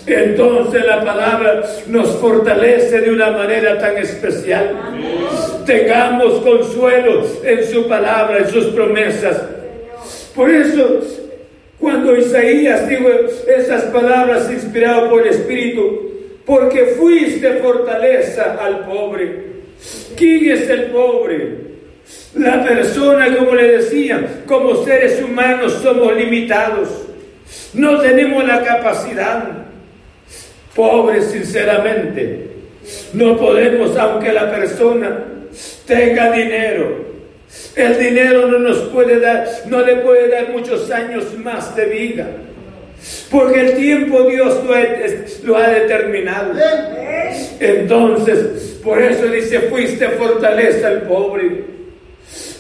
[0.07, 4.77] Entonces la palabra nos fortalece de una manera tan especial.
[5.65, 9.43] Tengamos consuelo en su palabra, en sus promesas.
[10.35, 11.01] Por eso,
[11.81, 13.09] cuando Isaías dijo
[13.49, 16.03] esas palabras inspiradas por el Espíritu,
[16.45, 19.47] porque fuiste fortaleza al pobre.
[20.17, 21.76] ¿Quién es el pobre?
[22.35, 26.89] La persona, como le decía, como seres humanos somos limitados.
[27.73, 29.45] No tenemos la capacidad.
[30.75, 32.51] Pobres, sinceramente.
[33.15, 35.25] No podemos, aunque la persona
[35.87, 37.07] tenga dinero.
[37.75, 42.27] El dinero no nos puede dar, no le puede dar muchos años más de vida.
[43.31, 44.75] Porque el tiempo Dios lo,
[45.47, 46.53] lo ha determinado.
[47.61, 51.77] Entonces, por eso dice, fuiste fortaleza al pobre.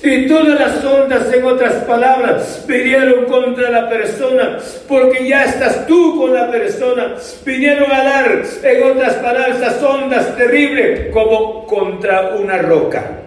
[0.08, 6.16] Y todas las ondas, en otras palabras, vinieron contra la persona, porque ya estás tú
[6.16, 7.16] con la persona.
[7.44, 13.18] Vinieron a dar, en otras palabras, esas ondas terribles, como contra una roca.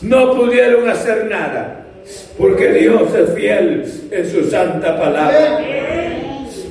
[0.00, 1.84] No pudieron hacer nada,
[2.38, 5.60] porque Dios es fiel en su santa palabra.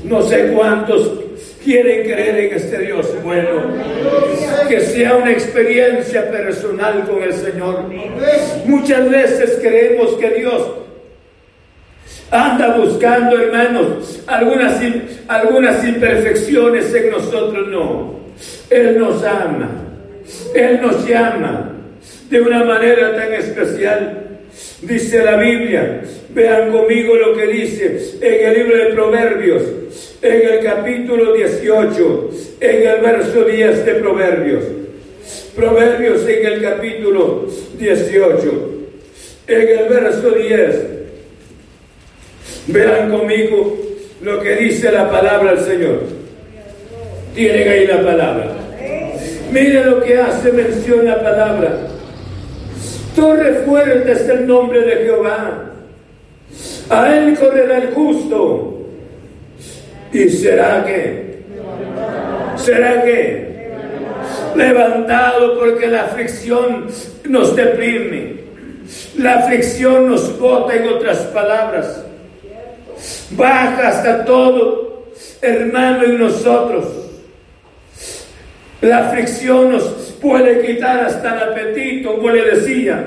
[0.04, 1.23] No sé cuántos
[1.64, 3.64] quieren creer en este Dios bueno,
[4.68, 7.86] que sea una experiencia personal con el Señor.
[8.66, 10.68] Muchas veces creemos que Dios
[12.32, 14.80] anda buscando, hermanos, algunas,
[15.28, 17.68] algunas imperfecciones en nosotros.
[17.68, 18.20] No,
[18.70, 19.70] Él nos ama,
[20.54, 21.72] Él nos llama
[22.30, 24.20] de una manera tan especial.
[24.82, 26.02] Dice la Biblia,
[26.34, 29.64] vean conmigo lo que dice en el libro de Proverbios,
[30.22, 32.30] en el capítulo 18,
[32.60, 34.64] en el verso 10 de Proverbios.
[35.56, 37.48] Proverbios en el capítulo
[37.78, 38.72] 18,
[39.48, 40.76] en el verso 10.
[42.68, 43.78] Vean conmigo
[44.22, 46.00] lo que dice la palabra del Señor.
[47.36, 48.56] Tienen ahí la palabra.
[49.52, 51.88] Mire lo que hace mención la palabra.
[53.16, 55.72] Torre fuerte es el nombre de Jehová.
[56.90, 58.88] A él correrá el justo.
[60.12, 61.44] ¿Y será que?
[62.56, 63.72] ¿Será que?
[64.56, 66.88] Levantado porque la aflicción
[67.28, 68.44] nos deprime.
[69.18, 72.04] La aflicción nos bota en otras palabras.
[73.32, 75.08] Baja hasta todo,
[75.42, 76.86] hermano, en nosotros.
[78.82, 83.04] La aflicción nos puede quitar hasta el apetito, como le decía.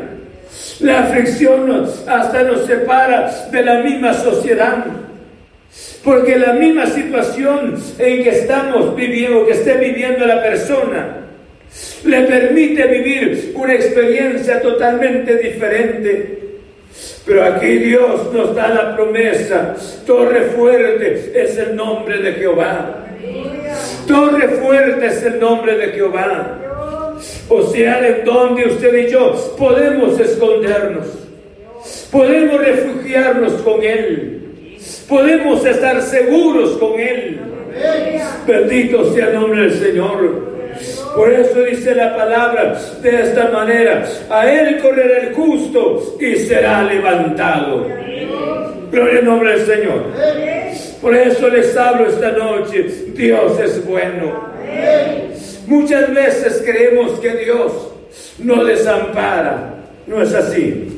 [0.81, 4.85] La aflicción hasta nos separa de la misma sociedad.
[6.05, 11.17] Porque la misma situación en que estamos viviendo, que esté viviendo la persona,
[12.05, 16.39] le permite vivir una experiencia totalmente diferente.
[17.27, 19.75] Pero aquí Dios nos da la promesa,
[20.07, 23.07] torre fuerte es el nombre de Jehová.
[24.07, 26.76] Torre fuerte es el nombre de Jehová.
[27.49, 31.07] O sea, en donde usted y yo podemos escondernos,
[32.11, 34.79] podemos refugiarnos con Él,
[35.09, 37.41] podemos estar seguros con Él.
[38.47, 40.57] Bendito sea el nombre del Señor.
[41.15, 46.83] Por eso dice la palabra de esta manera, a Él correrá el justo y será
[46.83, 47.87] levantado.
[48.91, 50.66] Gloria al nombre del Señor.
[51.01, 54.47] Por eso les hablo esta noche, Dios es bueno.
[55.67, 57.73] Muchas veces creemos que Dios
[58.39, 59.75] no desampara,
[60.07, 60.93] no es así.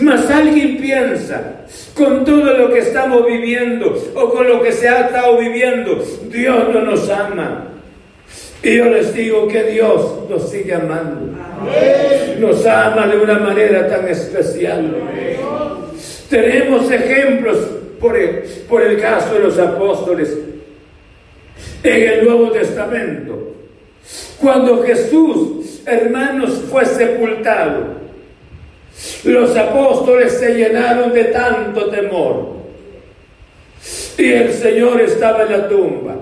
[0.00, 5.06] Mas alguien piensa, con todo lo que estamos viviendo o con lo que se ha
[5.06, 7.68] estado viviendo, Dios no nos ama.
[8.62, 11.36] Y yo les digo que Dios nos sigue amando.
[12.38, 14.94] Nos ama de una manera tan especial.
[16.30, 17.58] Tenemos ejemplos
[18.02, 20.36] por el, por el caso de los apóstoles
[21.84, 23.54] en el Nuevo Testamento.
[24.40, 28.02] Cuando Jesús, hermanos, fue sepultado,
[29.22, 32.56] los apóstoles se llenaron de tanto temor.
[34.18, 36.16] Y el Señor estaba en la tumba.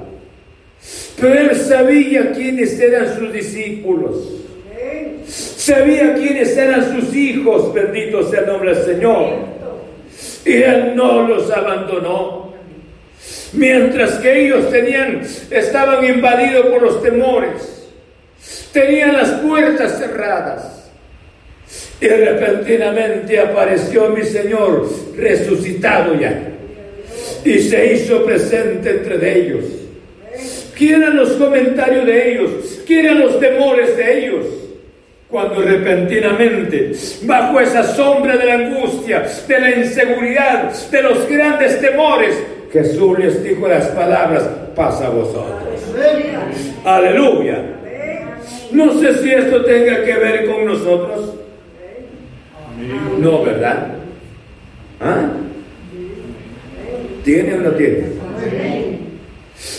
[1.18, 4.16] Pero él sabía quiénes eran sus discípulos.
[5.26, 9.59] Sabía quiénes eran sus hijos, bendito sea el nombre del Señor.
[10.45, 12.55] Y él no los abandonó.
[13.53, 17.88] Mientras que ellos tenían, estaban invadidos por los temores,
[18.72, 20.80] tenían las puertas cerradas
[22.01, 26.43] y repentinamente apareció mi Señor resucitado ya.
[27.45, 29.64] Y se hizo presente entre ellos.
[30.76, 32.51] Quieran los comentarios de ellos,
[32.86, 34.47] quieran los temores de ellos.
[35.31, 42.43] Cuando repentinamente, bajo esa sombra de la angustia, de la inseguridad, de los grandes temores,
[42.72, 45.61] Jesús les dijo las palabras, pasa a vosotros.
[46.85, 47.62] Aleluya.
[48.72, 51.35] No sé si esto tenga que ver con nosotros.
[53.18, 53.89] No, ¿verdad?
[55.01, 55.28] ¿Ah?
[57.24, 58.05] ¿Tiene o no tiene?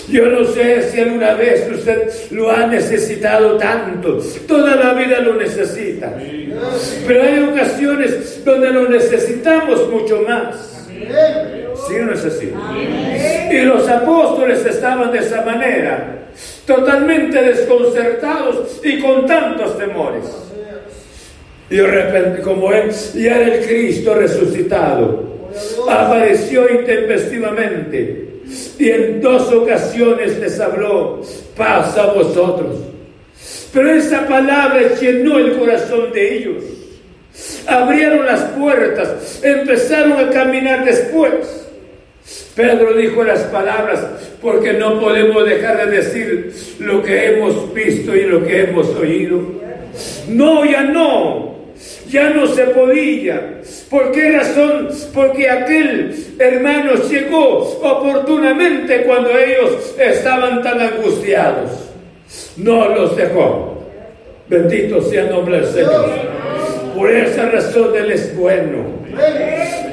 [0.07, 5.35] Yo no sé si alguna vez usted lo ha necesitado tanto, toda la vida lo
[5.35, 6.13] necesita,
[7.07, 10.87] pero hay ocasiones donde lo necesitamos mucho más.
[11.87, 12.53] ¿Sí o no es así?
[13.51, 16.27] Y los apóstoles estaban de esa manera,
[16.67, 20.25] totalmente desconcertados y con tantos temores.
[21.71, 25.49] Y de repente, como él ya era el Cristo resucitado,
[25.89, 28.30] apareció intempestivamente
[28.77, 31.21] y en dos ocasiones les habló,
[31.55, 32.77] paz a vosotros.
[33.73, 36.63] Pero esa palabra llenó el corazón de ellos.
[37.65, 41.67] Abrieron las puertas, empezaron a caminar después.
[42.55, 44.05] Pedro dijo las palabras,
[44.41, 49.41] porque no podemos dejar de decir lo que hemos visto y lo que hemos oído.
[50.27, 51.50] No, ya no
[52.11, 53.61] ya no se podía.
[53.89, 54.89] ¿Por qué razón?
[55.13, 61.71] Porque aquel hermano llegó oportunamente cuando ellos estaban tan angustiados.
[62.57, 63.81] No los dejó.
[64.49, 66.09] Bendito sea el nombre del Señor.
[66.95, 68.83] Por esa razón Él es bueno.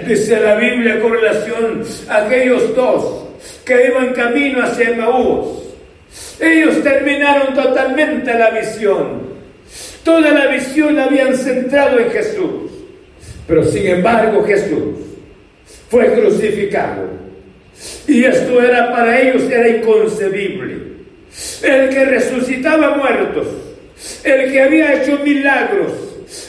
[0.07, 3.27] Dice la Biblia con relación a aquellos dos
[3.65, 5.63] que iban camino hacia Emaús.
[6.41, 9.28] Ellos terminaron totalmente la visión.
[10.05, 12.71] Toda la visión la habían centrado en Jesús.
[13.47, 14.97] Pero sin embargo Jesús
[15.91, 17.09] fue crucificado.
[18.07, 20.89] Y esto era para ellos, era inconcebible.
[21.63, 23.47] El que resucitaba muertos,
[24.25, 25.93] el que había hecho milagros,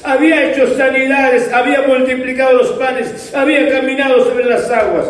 [0.03, 5.07] había hecho sanidades, había multiplicado los panes, había caminado sobre las aguas.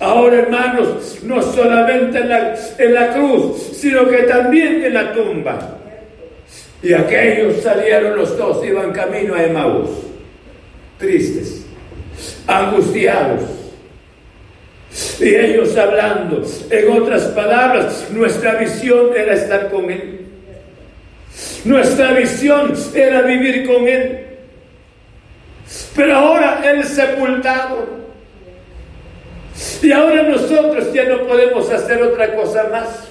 [0.00, 5.78] Ahora, hermanos, no solamente en la, en la cruz, sino que también en la tumba.
[6.82, 9.90] Y aquellos salieron los dos, iban camino a Emaús,
[10.98, 11.64] tristes,
[12.46, 13.42] angustiados.
[15.20, 20.20] Y ellos hablando, en otras palabras, nuestra visión era estar con Él.
[21.64, 24.26] Nuestra visión era vivir con Él.
[25.94, 28.06] Pero ahora Él sepultado.
[29.82, 33.08] Y ahora nosotros ya no podemos hacer otra cosa más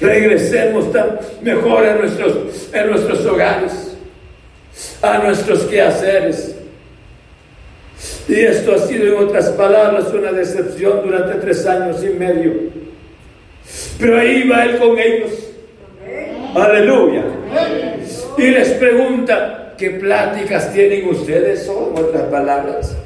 [0.00, 0.86] regresemos
[1.42, 3.96] mejor a nuestros, en nuestros hogares,
[5.02, 6.54] a nuestros quehaceres.
[8.28, 12.52] Y esto ha sido, en otras palabras, una decepción durante tres años y medio.
[13.98, 15.30] Pero ahí va Él con ellos.
[16.54, 17.24] Aleluya.
[18.38, 21.66] Y les pregunta, ¿qué pláticas tienen ustedes?
[21.66, 22.96] Son otras palabras.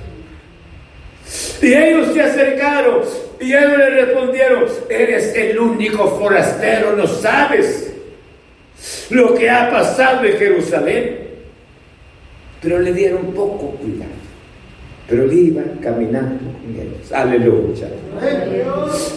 [1.60, 2.83] Y ellos se acercaron
[3.44, 7.92] y ellos le respondieron, eres el único forastero, no sabes
[9.10, 11.18] lo que ha pasado en Jerusalén.
[12.62, 14.10] Pero le dieron poco cuidado.
[15.06, 17.12] Pero él iba caminando con ellos.
[17.12, 17.88] Aleluya.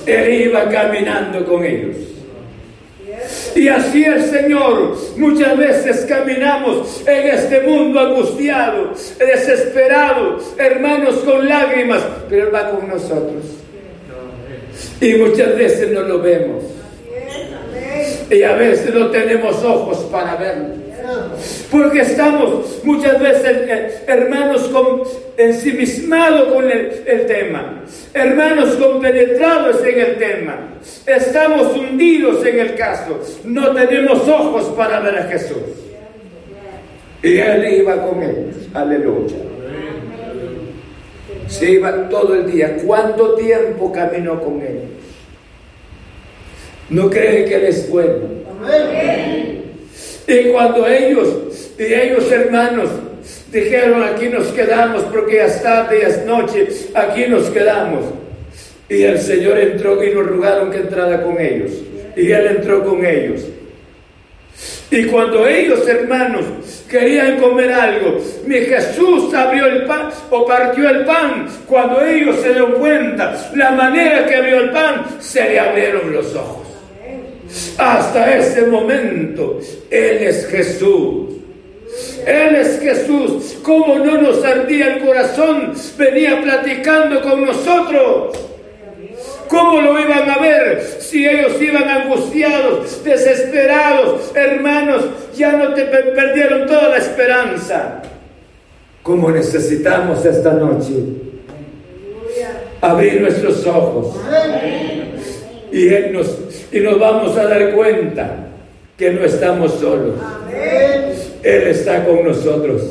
[0.05, 1.95] Él iba caminando con ellos.
[3.55, 12.05] Y así el Señor, muchas veces caminamos en este mundo angustiado, desesperado, hermanos con lágrimas,
[12.29, 13.56] pero Él va con nosotros.
[14.99, 16.63] Y muchas veces no lo vemos.
[18.29, 20.87] Y a veces no tenemos ojos para verlo.
[21.71, 25.03] Porque estamos muchas veces, eh, hermanos, con,
[25.37, 27.83] ensimismados con el, el, tema,
[28.13, 30.69] hermanos compenetrados en el tema,
[31.05, 35.57] estamos hundidos en el caso, no tenemos ojos para ver a Jesús.
[37.23, 39.56] Y él iba con ellos, aleluya.
[41.47, 42.77] Se iba todo el día.
[42.85, 44.83] ¿Cuánto tiempo caminó con ellos?
[46.89, 48.37] ¿No cree que él es bueno?
[50.27, 52.89] Y cuando ellos, y ellos hermanos,
[53.51, 58.05] dijeron aquí nos quedamos porque ya es tarde, ya es noche, aquí nos quedamos.
[58.89, 61.71] Y el Señor entró y nos rogaron que entrara con ellos.
[62.15, 63.41] Y Él entró con ellos.
[64.89, 66.45] Y cuando ellos, hermanos,
[66.89, 71.47] querían comer algo, mi Jesús abrió el pan o partió el pan.
[71.67, 76.33] Cuando ellos se dieron cuenta la manera que abrió el pan, se le abrieron los
[76.35, 76.67] ojos.
[77.77, 79.59] Hasta ese momento,
[79.89, 81.35] Él es Jesús.
[82.25, 83.57] Él es Jesús.
[83.63, 85.73] ¿Cómo no nos ardía el corazón?
[85.97, 88.37] Venía platicando con nosotros.
[89.49, 94.31] ¿Cómo lo iban a ver si ellos iban angustiados, desesperados?
[94.35, 98.01] Hermanos, ya no te perdieron toda la esperanza.
[99.03, 100.93] ¿Cómo necesitamos esta noche
[102.81, 104.15] abrir nuestros ojos?
[105.71, 106.37] Y, nos,
[106.71, 108.35] y nos vamos a dar cuenta
[108.97, 110.15] que no estamos solos.
[111.43, 112.81] Él está con nosotros.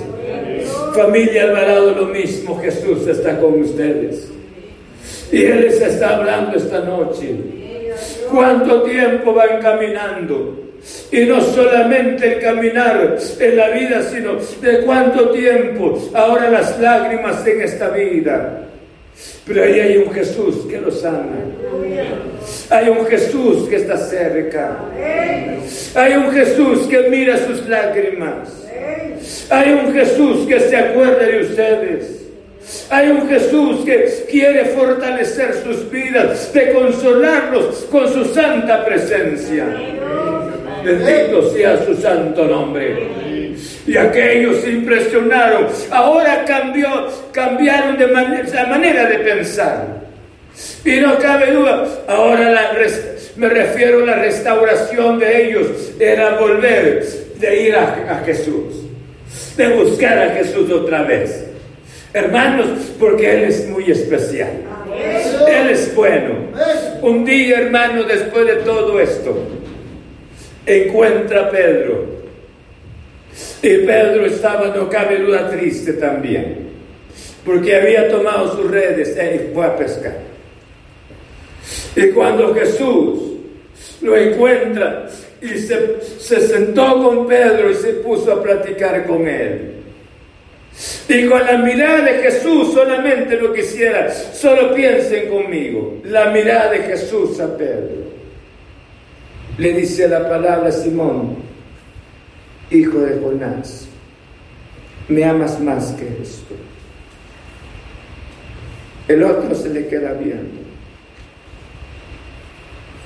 [0.94, 4.28] Familia Alvarado, lo mismo, Jesús está con ustedes.
[5.32, 7.34] Y Él les está hablando esta noche.
[8.30, 10.66] ¿Cuánto tiempo van caminando?
[11.10, 15.98] Y no solamente el caminar en la vida, sino de cuánto tiempo.
[16.14, 18.62] Ahora las lágrimas en esta vida.
[19.46, 21.36] Pero ahí hay un Jesús que los ama.
[22.70, 24.76] Hay un Jesús que está cerca.
[25.94, 28.66] Hay un Jesús que mira sus lágrimas.
[29.50, 32.25] Hay un Jesús que se acuerda de ustedes.
[32.90, 39.66] Hay un Jesús que quiere fortalecer sus vidas, de consolarlos con su santa presencia.
[40.84, 43.54] Bendito sea su santo nombre.
[43.86, 45.66] Y aquellos se impresionaron.
[45.90, 50.06] Ahora cambió, cambiaron de la manera de pensar.
[50.84, 52.72] Y no cabe duda, ahora
[53.36, 55.66] me refiero a la restauración de ellos,
[56.00, 57.04] era volver
[57.38, 58.86] de ir a Jesús,
[59.56, 61.46] de buscar a Jesús otra vez.
[62.16, 64.48] Hermanos, porque Él es muy especial.
[65.46, 66.34] Él es bueno.
[67.02, 69.36] Un día, hermano, después de todo esto,
[70.64, 72.06] encuentra a Pedro.
[73.60, 76.70] Y Pedro estaba, no cabe duda, triste también.
[77.44, 80.16] Porque había tomado sus redes y fue a pescar.
[81.96, 83.34] Y cuando Jesús
[84.00, 85.06] lo encuentra
[85.42, 89.75] y se, se sentó con Pedro y se puso a platicar con él.
[91.08, 96.80] Y con la mirada de Jesús solamente lo quisiera, solo piensen conmigo, la mirada de
[96.80, 98.06] Jesús a Pedro.
[99.56, 101.36] Le dice la palabra Simón,
[102.70, 103.88] hijo de Jonás,
[105.08, 106.54] me amas más que esto.
[109.08, 110.66] El otro se le queda viendo.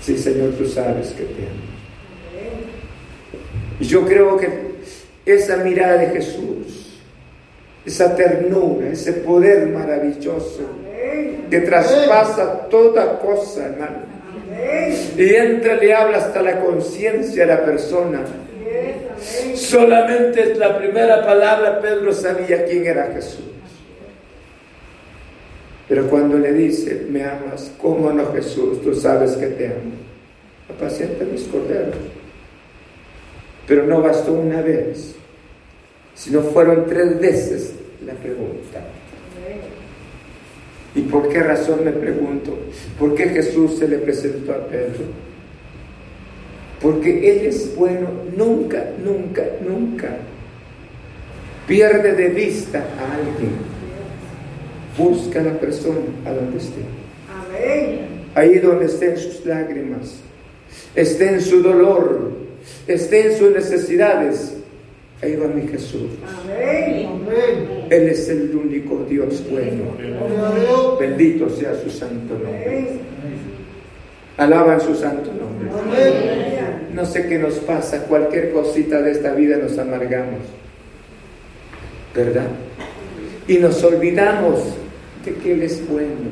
[0.01, 1.71] Sí, Señor, tú sabes que te amo.
[3.81, 4.49] Yo creo que
[5.27, 6.80] esa mirada de Jesús
[7.85, 10.61] esa ternura, ese poder maravilloso
[11.51, 14.11] que traspasa toda cosa, hermano.
[15.17, 18.21] Y entra, le habla hasta la conciencia de la persona.
[19.55, 23.45] Solamente es la primera palabra, Pedro sabía quién era Jesús.
[25.89, 28.81] Pero cuando le dice, me amas, ¿cómo no Jesús?
[28.81, 29.93] Tú sabes que te amo.
[30.73, 31.97] Apacienta mis corderos.
[33.67, 35.17] Pero no bastó una vez
[36.21, 37.73] si no fueron tres veces
[38.05, 38.85] la pregunta.
[40.95, 42.59] ¿Y por qué razón me pregunto?
[42.99, 45.05] ¿Por qué Jesús se le presentó a Pedro?
[46.83, 50.17] Porque Él es bueno, nunca, nunca, nunca
[51.67, 53.53] pierde de vista a alguien.
[54.99, 56.83] Busca a la persona a donde esté.
[58.35, 60.17] Ahí donde estén sus lágrimas,
[60.95, 62.33] esté en su dolor,
[62.87, 64.60] esté en sus necesidades,
[65.23, 66.11] Ahí va mi Jesús.
[67.91, 70.99] Él es el único Dios bueno.
[70.99, 73.01] Bendito sea su santo nombre.
[74.39, 75.71] Alaban su santo nombre.
[76.95, 80.41] No sé qué nos pasa, cualquier cosita de esta vida nos amargamos.
[82.15, 82.49] ¿Verdad?
[83.47, 84.61] Y nos olvidamos
[85.25, 86.31] de que Él es bueno.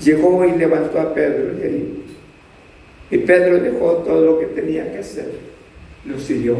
[0.00, 1.54] llegó y levantó a Pedro.
[3.10, 5.30] Y Pedro dejó todo lo que tenía que hacer,
[6.04, 6.56] lo siguió.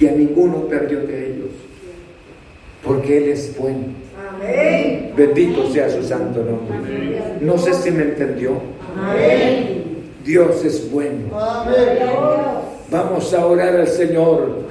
[0.00, 1.50] Y a ninguno perdió de ellos,
[2.82, 4.04] porque Él es bueno.
[5.16, 7.20] Bendito sea su santo nombre.
[7.40, 8.60] No sé si me entendió.
[10.24, 11.30] Dios es bueno.
[12.90, 14.64] Vamos a orar al Señor.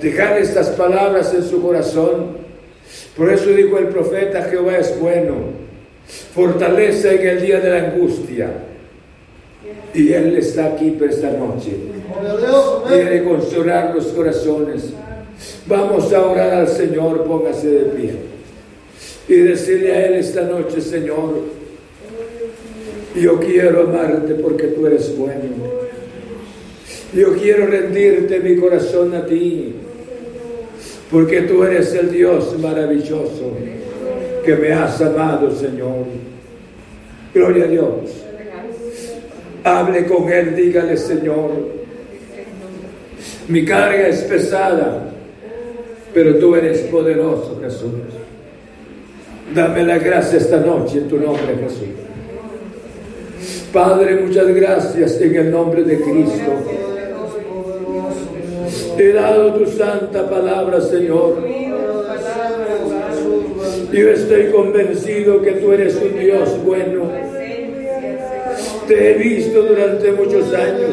[0.00, 2.36] Dejar estas palabras en su corazón.
[3.16, 5.34] Por eso dijo el profeta, Jehová es bueno.
[6.34, 8.50] Fortaleza en el día de la angustia.
[9.94, 11.72] Y Él está aquí por esta noche.
[12.88, 14.92] Quiere consolar los corazones.
[15.66, 18.14] Vamos a orar al Señor, póngase de pie.
[19.28, 21.34] Y decirle a Él esta noche, Señor,
[23.14, 25.76] yo quiero amarte porque tú eres bueno.
[27.14, 29.74] Yo quiero rendirte mi corazón a ti,
[31.10, 33.52] porque tú eres el Dios maravilloso
[34.44, 36.04] que me has amado, Señor.
[37.32, 38.25] Gloria a Dios.
[39.66, 41.50] Hable con Él, dígale, Señor,
[43.48, 45.10] mi carga es pesada,
[46.14, 47.90] pero tú eres poderoso, Jesús.
[49.52, 51.88] Dame la gracia esta noche en tu nombre, Jesús.
[53.72, 56.52] Padre, muchas gracias en el nombre de Cristo.
[58.96, 61.42] He dado tu santa palabra, Señor.
[63.92, 67.25] Yo estoy convencido que tú eres un Dios bueno.
[68.86, 70.90] Te he visto durante muchos años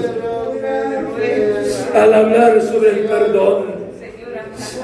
[1.93, 3.65] al hablar sobre el perdón.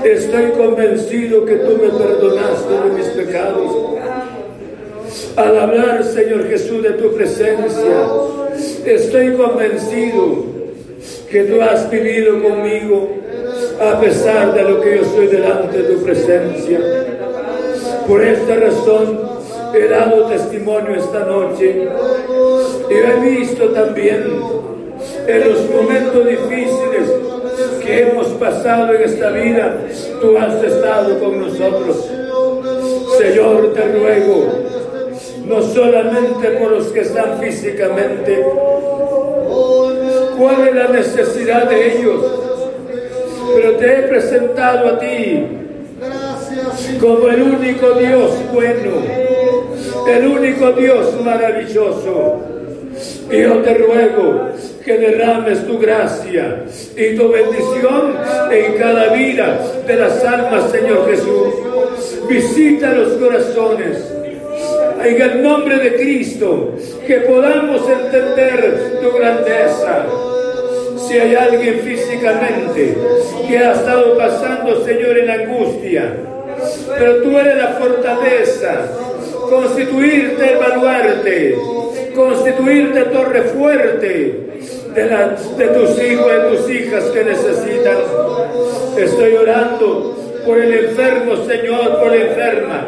[0.03, 3.71] Estoy convencido que tú me perdonaste de mis pecados.
[5.35, 8.07] Al hablar, Señor Jesús, de tu presencia,
[8.85, 10.45] estoy convencido
[11.31, 13.09] que tú has vivido conmigo
[13.81, 16.79] a pesar de lo que yo soy delante de tu presencia.
[18.07, 19.28] Por esta razón
[19.73, 21.87] he dado testimonio esta noche.
[22.89, 24.41] Y he visto también
[25.27, 27.09] en los momentos difíciles
[27.83, 29.77] que hemos pasado en esta vida,
[30.21, 32.09] tú has estado con nosotros.
[33.17, 34.47] Señor, te ruego,
[35.45, 38.45] no solamente por los que están físicamente,
[40.37, 42.25] cuál es la necesidad de ellos,
[43.55, 45.47] pero te he presentado a ti
[46.99, 48.91] como el único Dios bueno,
[50.07, 52.39] el único Dios maravilloso.
[53.31, 54.49] Yo te ruego
[54.83, 56.63] que derrames tu gracia
[56.97, 58.17] y tu bendición
[58.51, 61.53] en cada vida de las almas, Señor Jesús.
[62.27, 64.13] Visita los corazones.
[65.03, 66.73] En el nombre de Cristo,
[67.07, 70.05] que podamos entender tu grandeza.
[71.07, 72.95] Si hay alguien físicamente
[73.47, 76.13] que ha estado pasando, Señor, en angustia,
[76.97, 78.85] pero tú eres la fortaleza,
[79.49, 81.57] constituirte el baluarte,
[82.15, 84.49] constituirte torre fuerte
[84.95, 87.97] de, tus hijos y tus hijas que necesitan.
[88.97, 92.87] Estoy orando por el enfermo, Señor, por la enferma.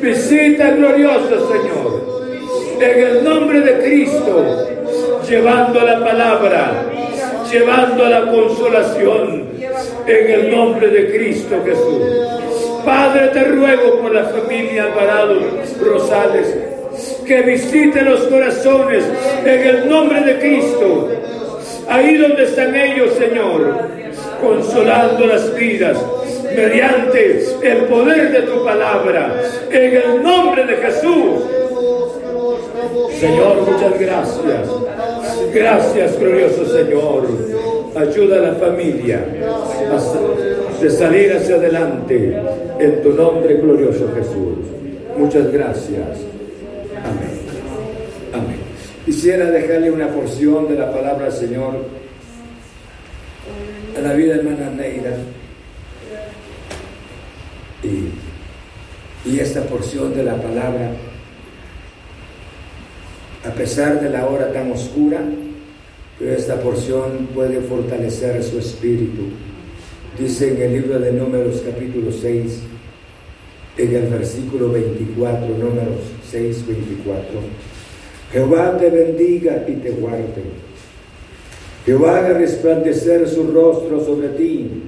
[0.00, 2.24] Visita gloriosa, Señor,
[2.80, 4.66] en el nombre de Cristo,
[5.28, 6.84] llevando la palabra,
[7.50, 9.50] llevando la consolación,
[10.06, 12.39] en el nombre de Cristo Jesús.
[12.84, 15.40] Padre, te ruego por la familia Alvarado
[15.80, 16.54] Rosales,
[17.26, 19.04] que visite los corazones
[19.44, 21.08] en el nombre de Cristo.
[21.88, 23.88] Ahí donde están ellos, Señor,
[24.40, 25.96] consolando las vidas
[26.54, 29.34] mediante el poder de tu palabra,
[29.70, 31.42] en el nombre de Jesús.
[33.18, 34.68] Señor, muchas gracias.
[35.52, 37.26] Gracias, glorioso Señor.
[37.96, 39.24] Ayuda a la familia
[40.80, 42.34] de salir hacia adelante
[42.78, 44.58] en tu nombre glorioso Jesús.
[45.16, 46.18] Muchas gracias.
[47.04, 47.30] Amén.
[48.32, 48.56] Amén.
[49.04, 51.84] Quisiera dejarle una porción de la palabra del Señor
[53.96, 55.16] a la vida de hermana Neira.
[57.82, 60.92] Y, y esta porción de la palabra,
[63.46, 65.20] a pesar de la hora tan oscura,
[66.18, 69.24] pero esta porción puede fortalecer su espíritu
[70.18, 72.60] Dice en el libro de Números capítulo 6,
[73.78, 77.26] en el versículo 24, Números 6, 24.
[78.32, 80.42] Jehová te bendiga y te guarde.
[81.86, 84.82] Jehová haga resplandecer su rostro sobre ti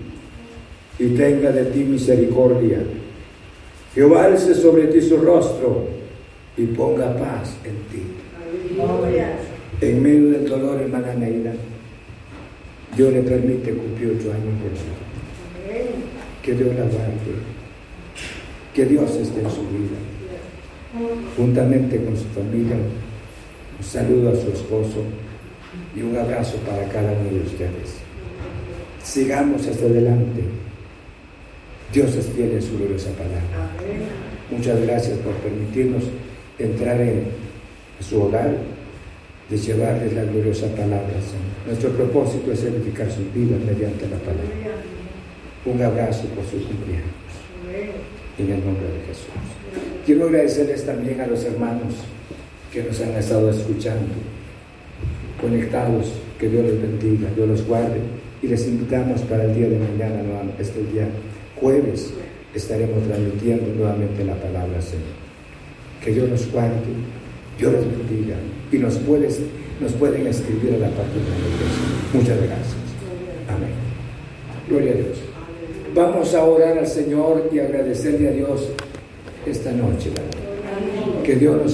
[0.99, 2.79] y tenga de ti misericordia.
[3.95, 5.87] Jehová alce sobre ti su rostro
[6.57, 8.03] y ponga paz en ti.
[9.81, 11.53] En medio del dolor, hermana Neida,
[12.97, 15.02] Dios le permite cumplir ocho años de vida
[16.43, 17.35] que Dios la guarde,
[18.75, 19.99] que Dios esté en su vida.
[21.37, 22.77] juntamente con su familia.
[23.79, 25.03] Un saludo a su esposo
[25.97, 27.97] y un abrazo para cada uno de ustedes.
[29.03, 30.43] Sigamos hacia adelante.
[31.93, 33.71] Dios es su gloriosa palabra.
[34.51, 36.05] Muchas gracias por permitirnos
[36.59, 37.25] entrar en
[38.01, 38.55] su hogar,
[39.49, 41.67] de llevarles la gloriosa palabra, Señor.
[41.67, 44.82] Nuestro propósito es edificar sus vidas mediante la palabra.
[45.65, 47.07] Un abrazo por sus cumpleaños.
[48.39, 49.27] En el nombre de Jesús.
[50.05, 51.95] Quiero agradecerles también a los hermanos
[52.73, 54.09] que nos han estado escuchando,
[55.41, 58.01] conectados, que Dios les bendiga, Dios los guarde
[58.43, 60.23] y les invitamos para el día de mañana,
[60.59, 61.07] este día
[61.61, 62.13] jueves,
[62.55, 65.23] estaremos transmitiendo nuevamente la palabra, Señor.
[66.03, 66.81] Que Dios nos guarde,
[67.59, 68.35] Dios los bendiga
[68.73, 69.41] y nos, puedes,
[69.81, 72.15] nos pueden escribir a la página de Dios.
[72.15, 72.77] Muchas gracias.
[73.49, 73.71] Amén.
[74.69, 75.32] Gloria a Dios.
[75.95, 78.67] Vamos a orar al Señor y agradecerle a Dios
[79.45, 80.11] esta noche.
[81.23, 81.71] Que Dios nos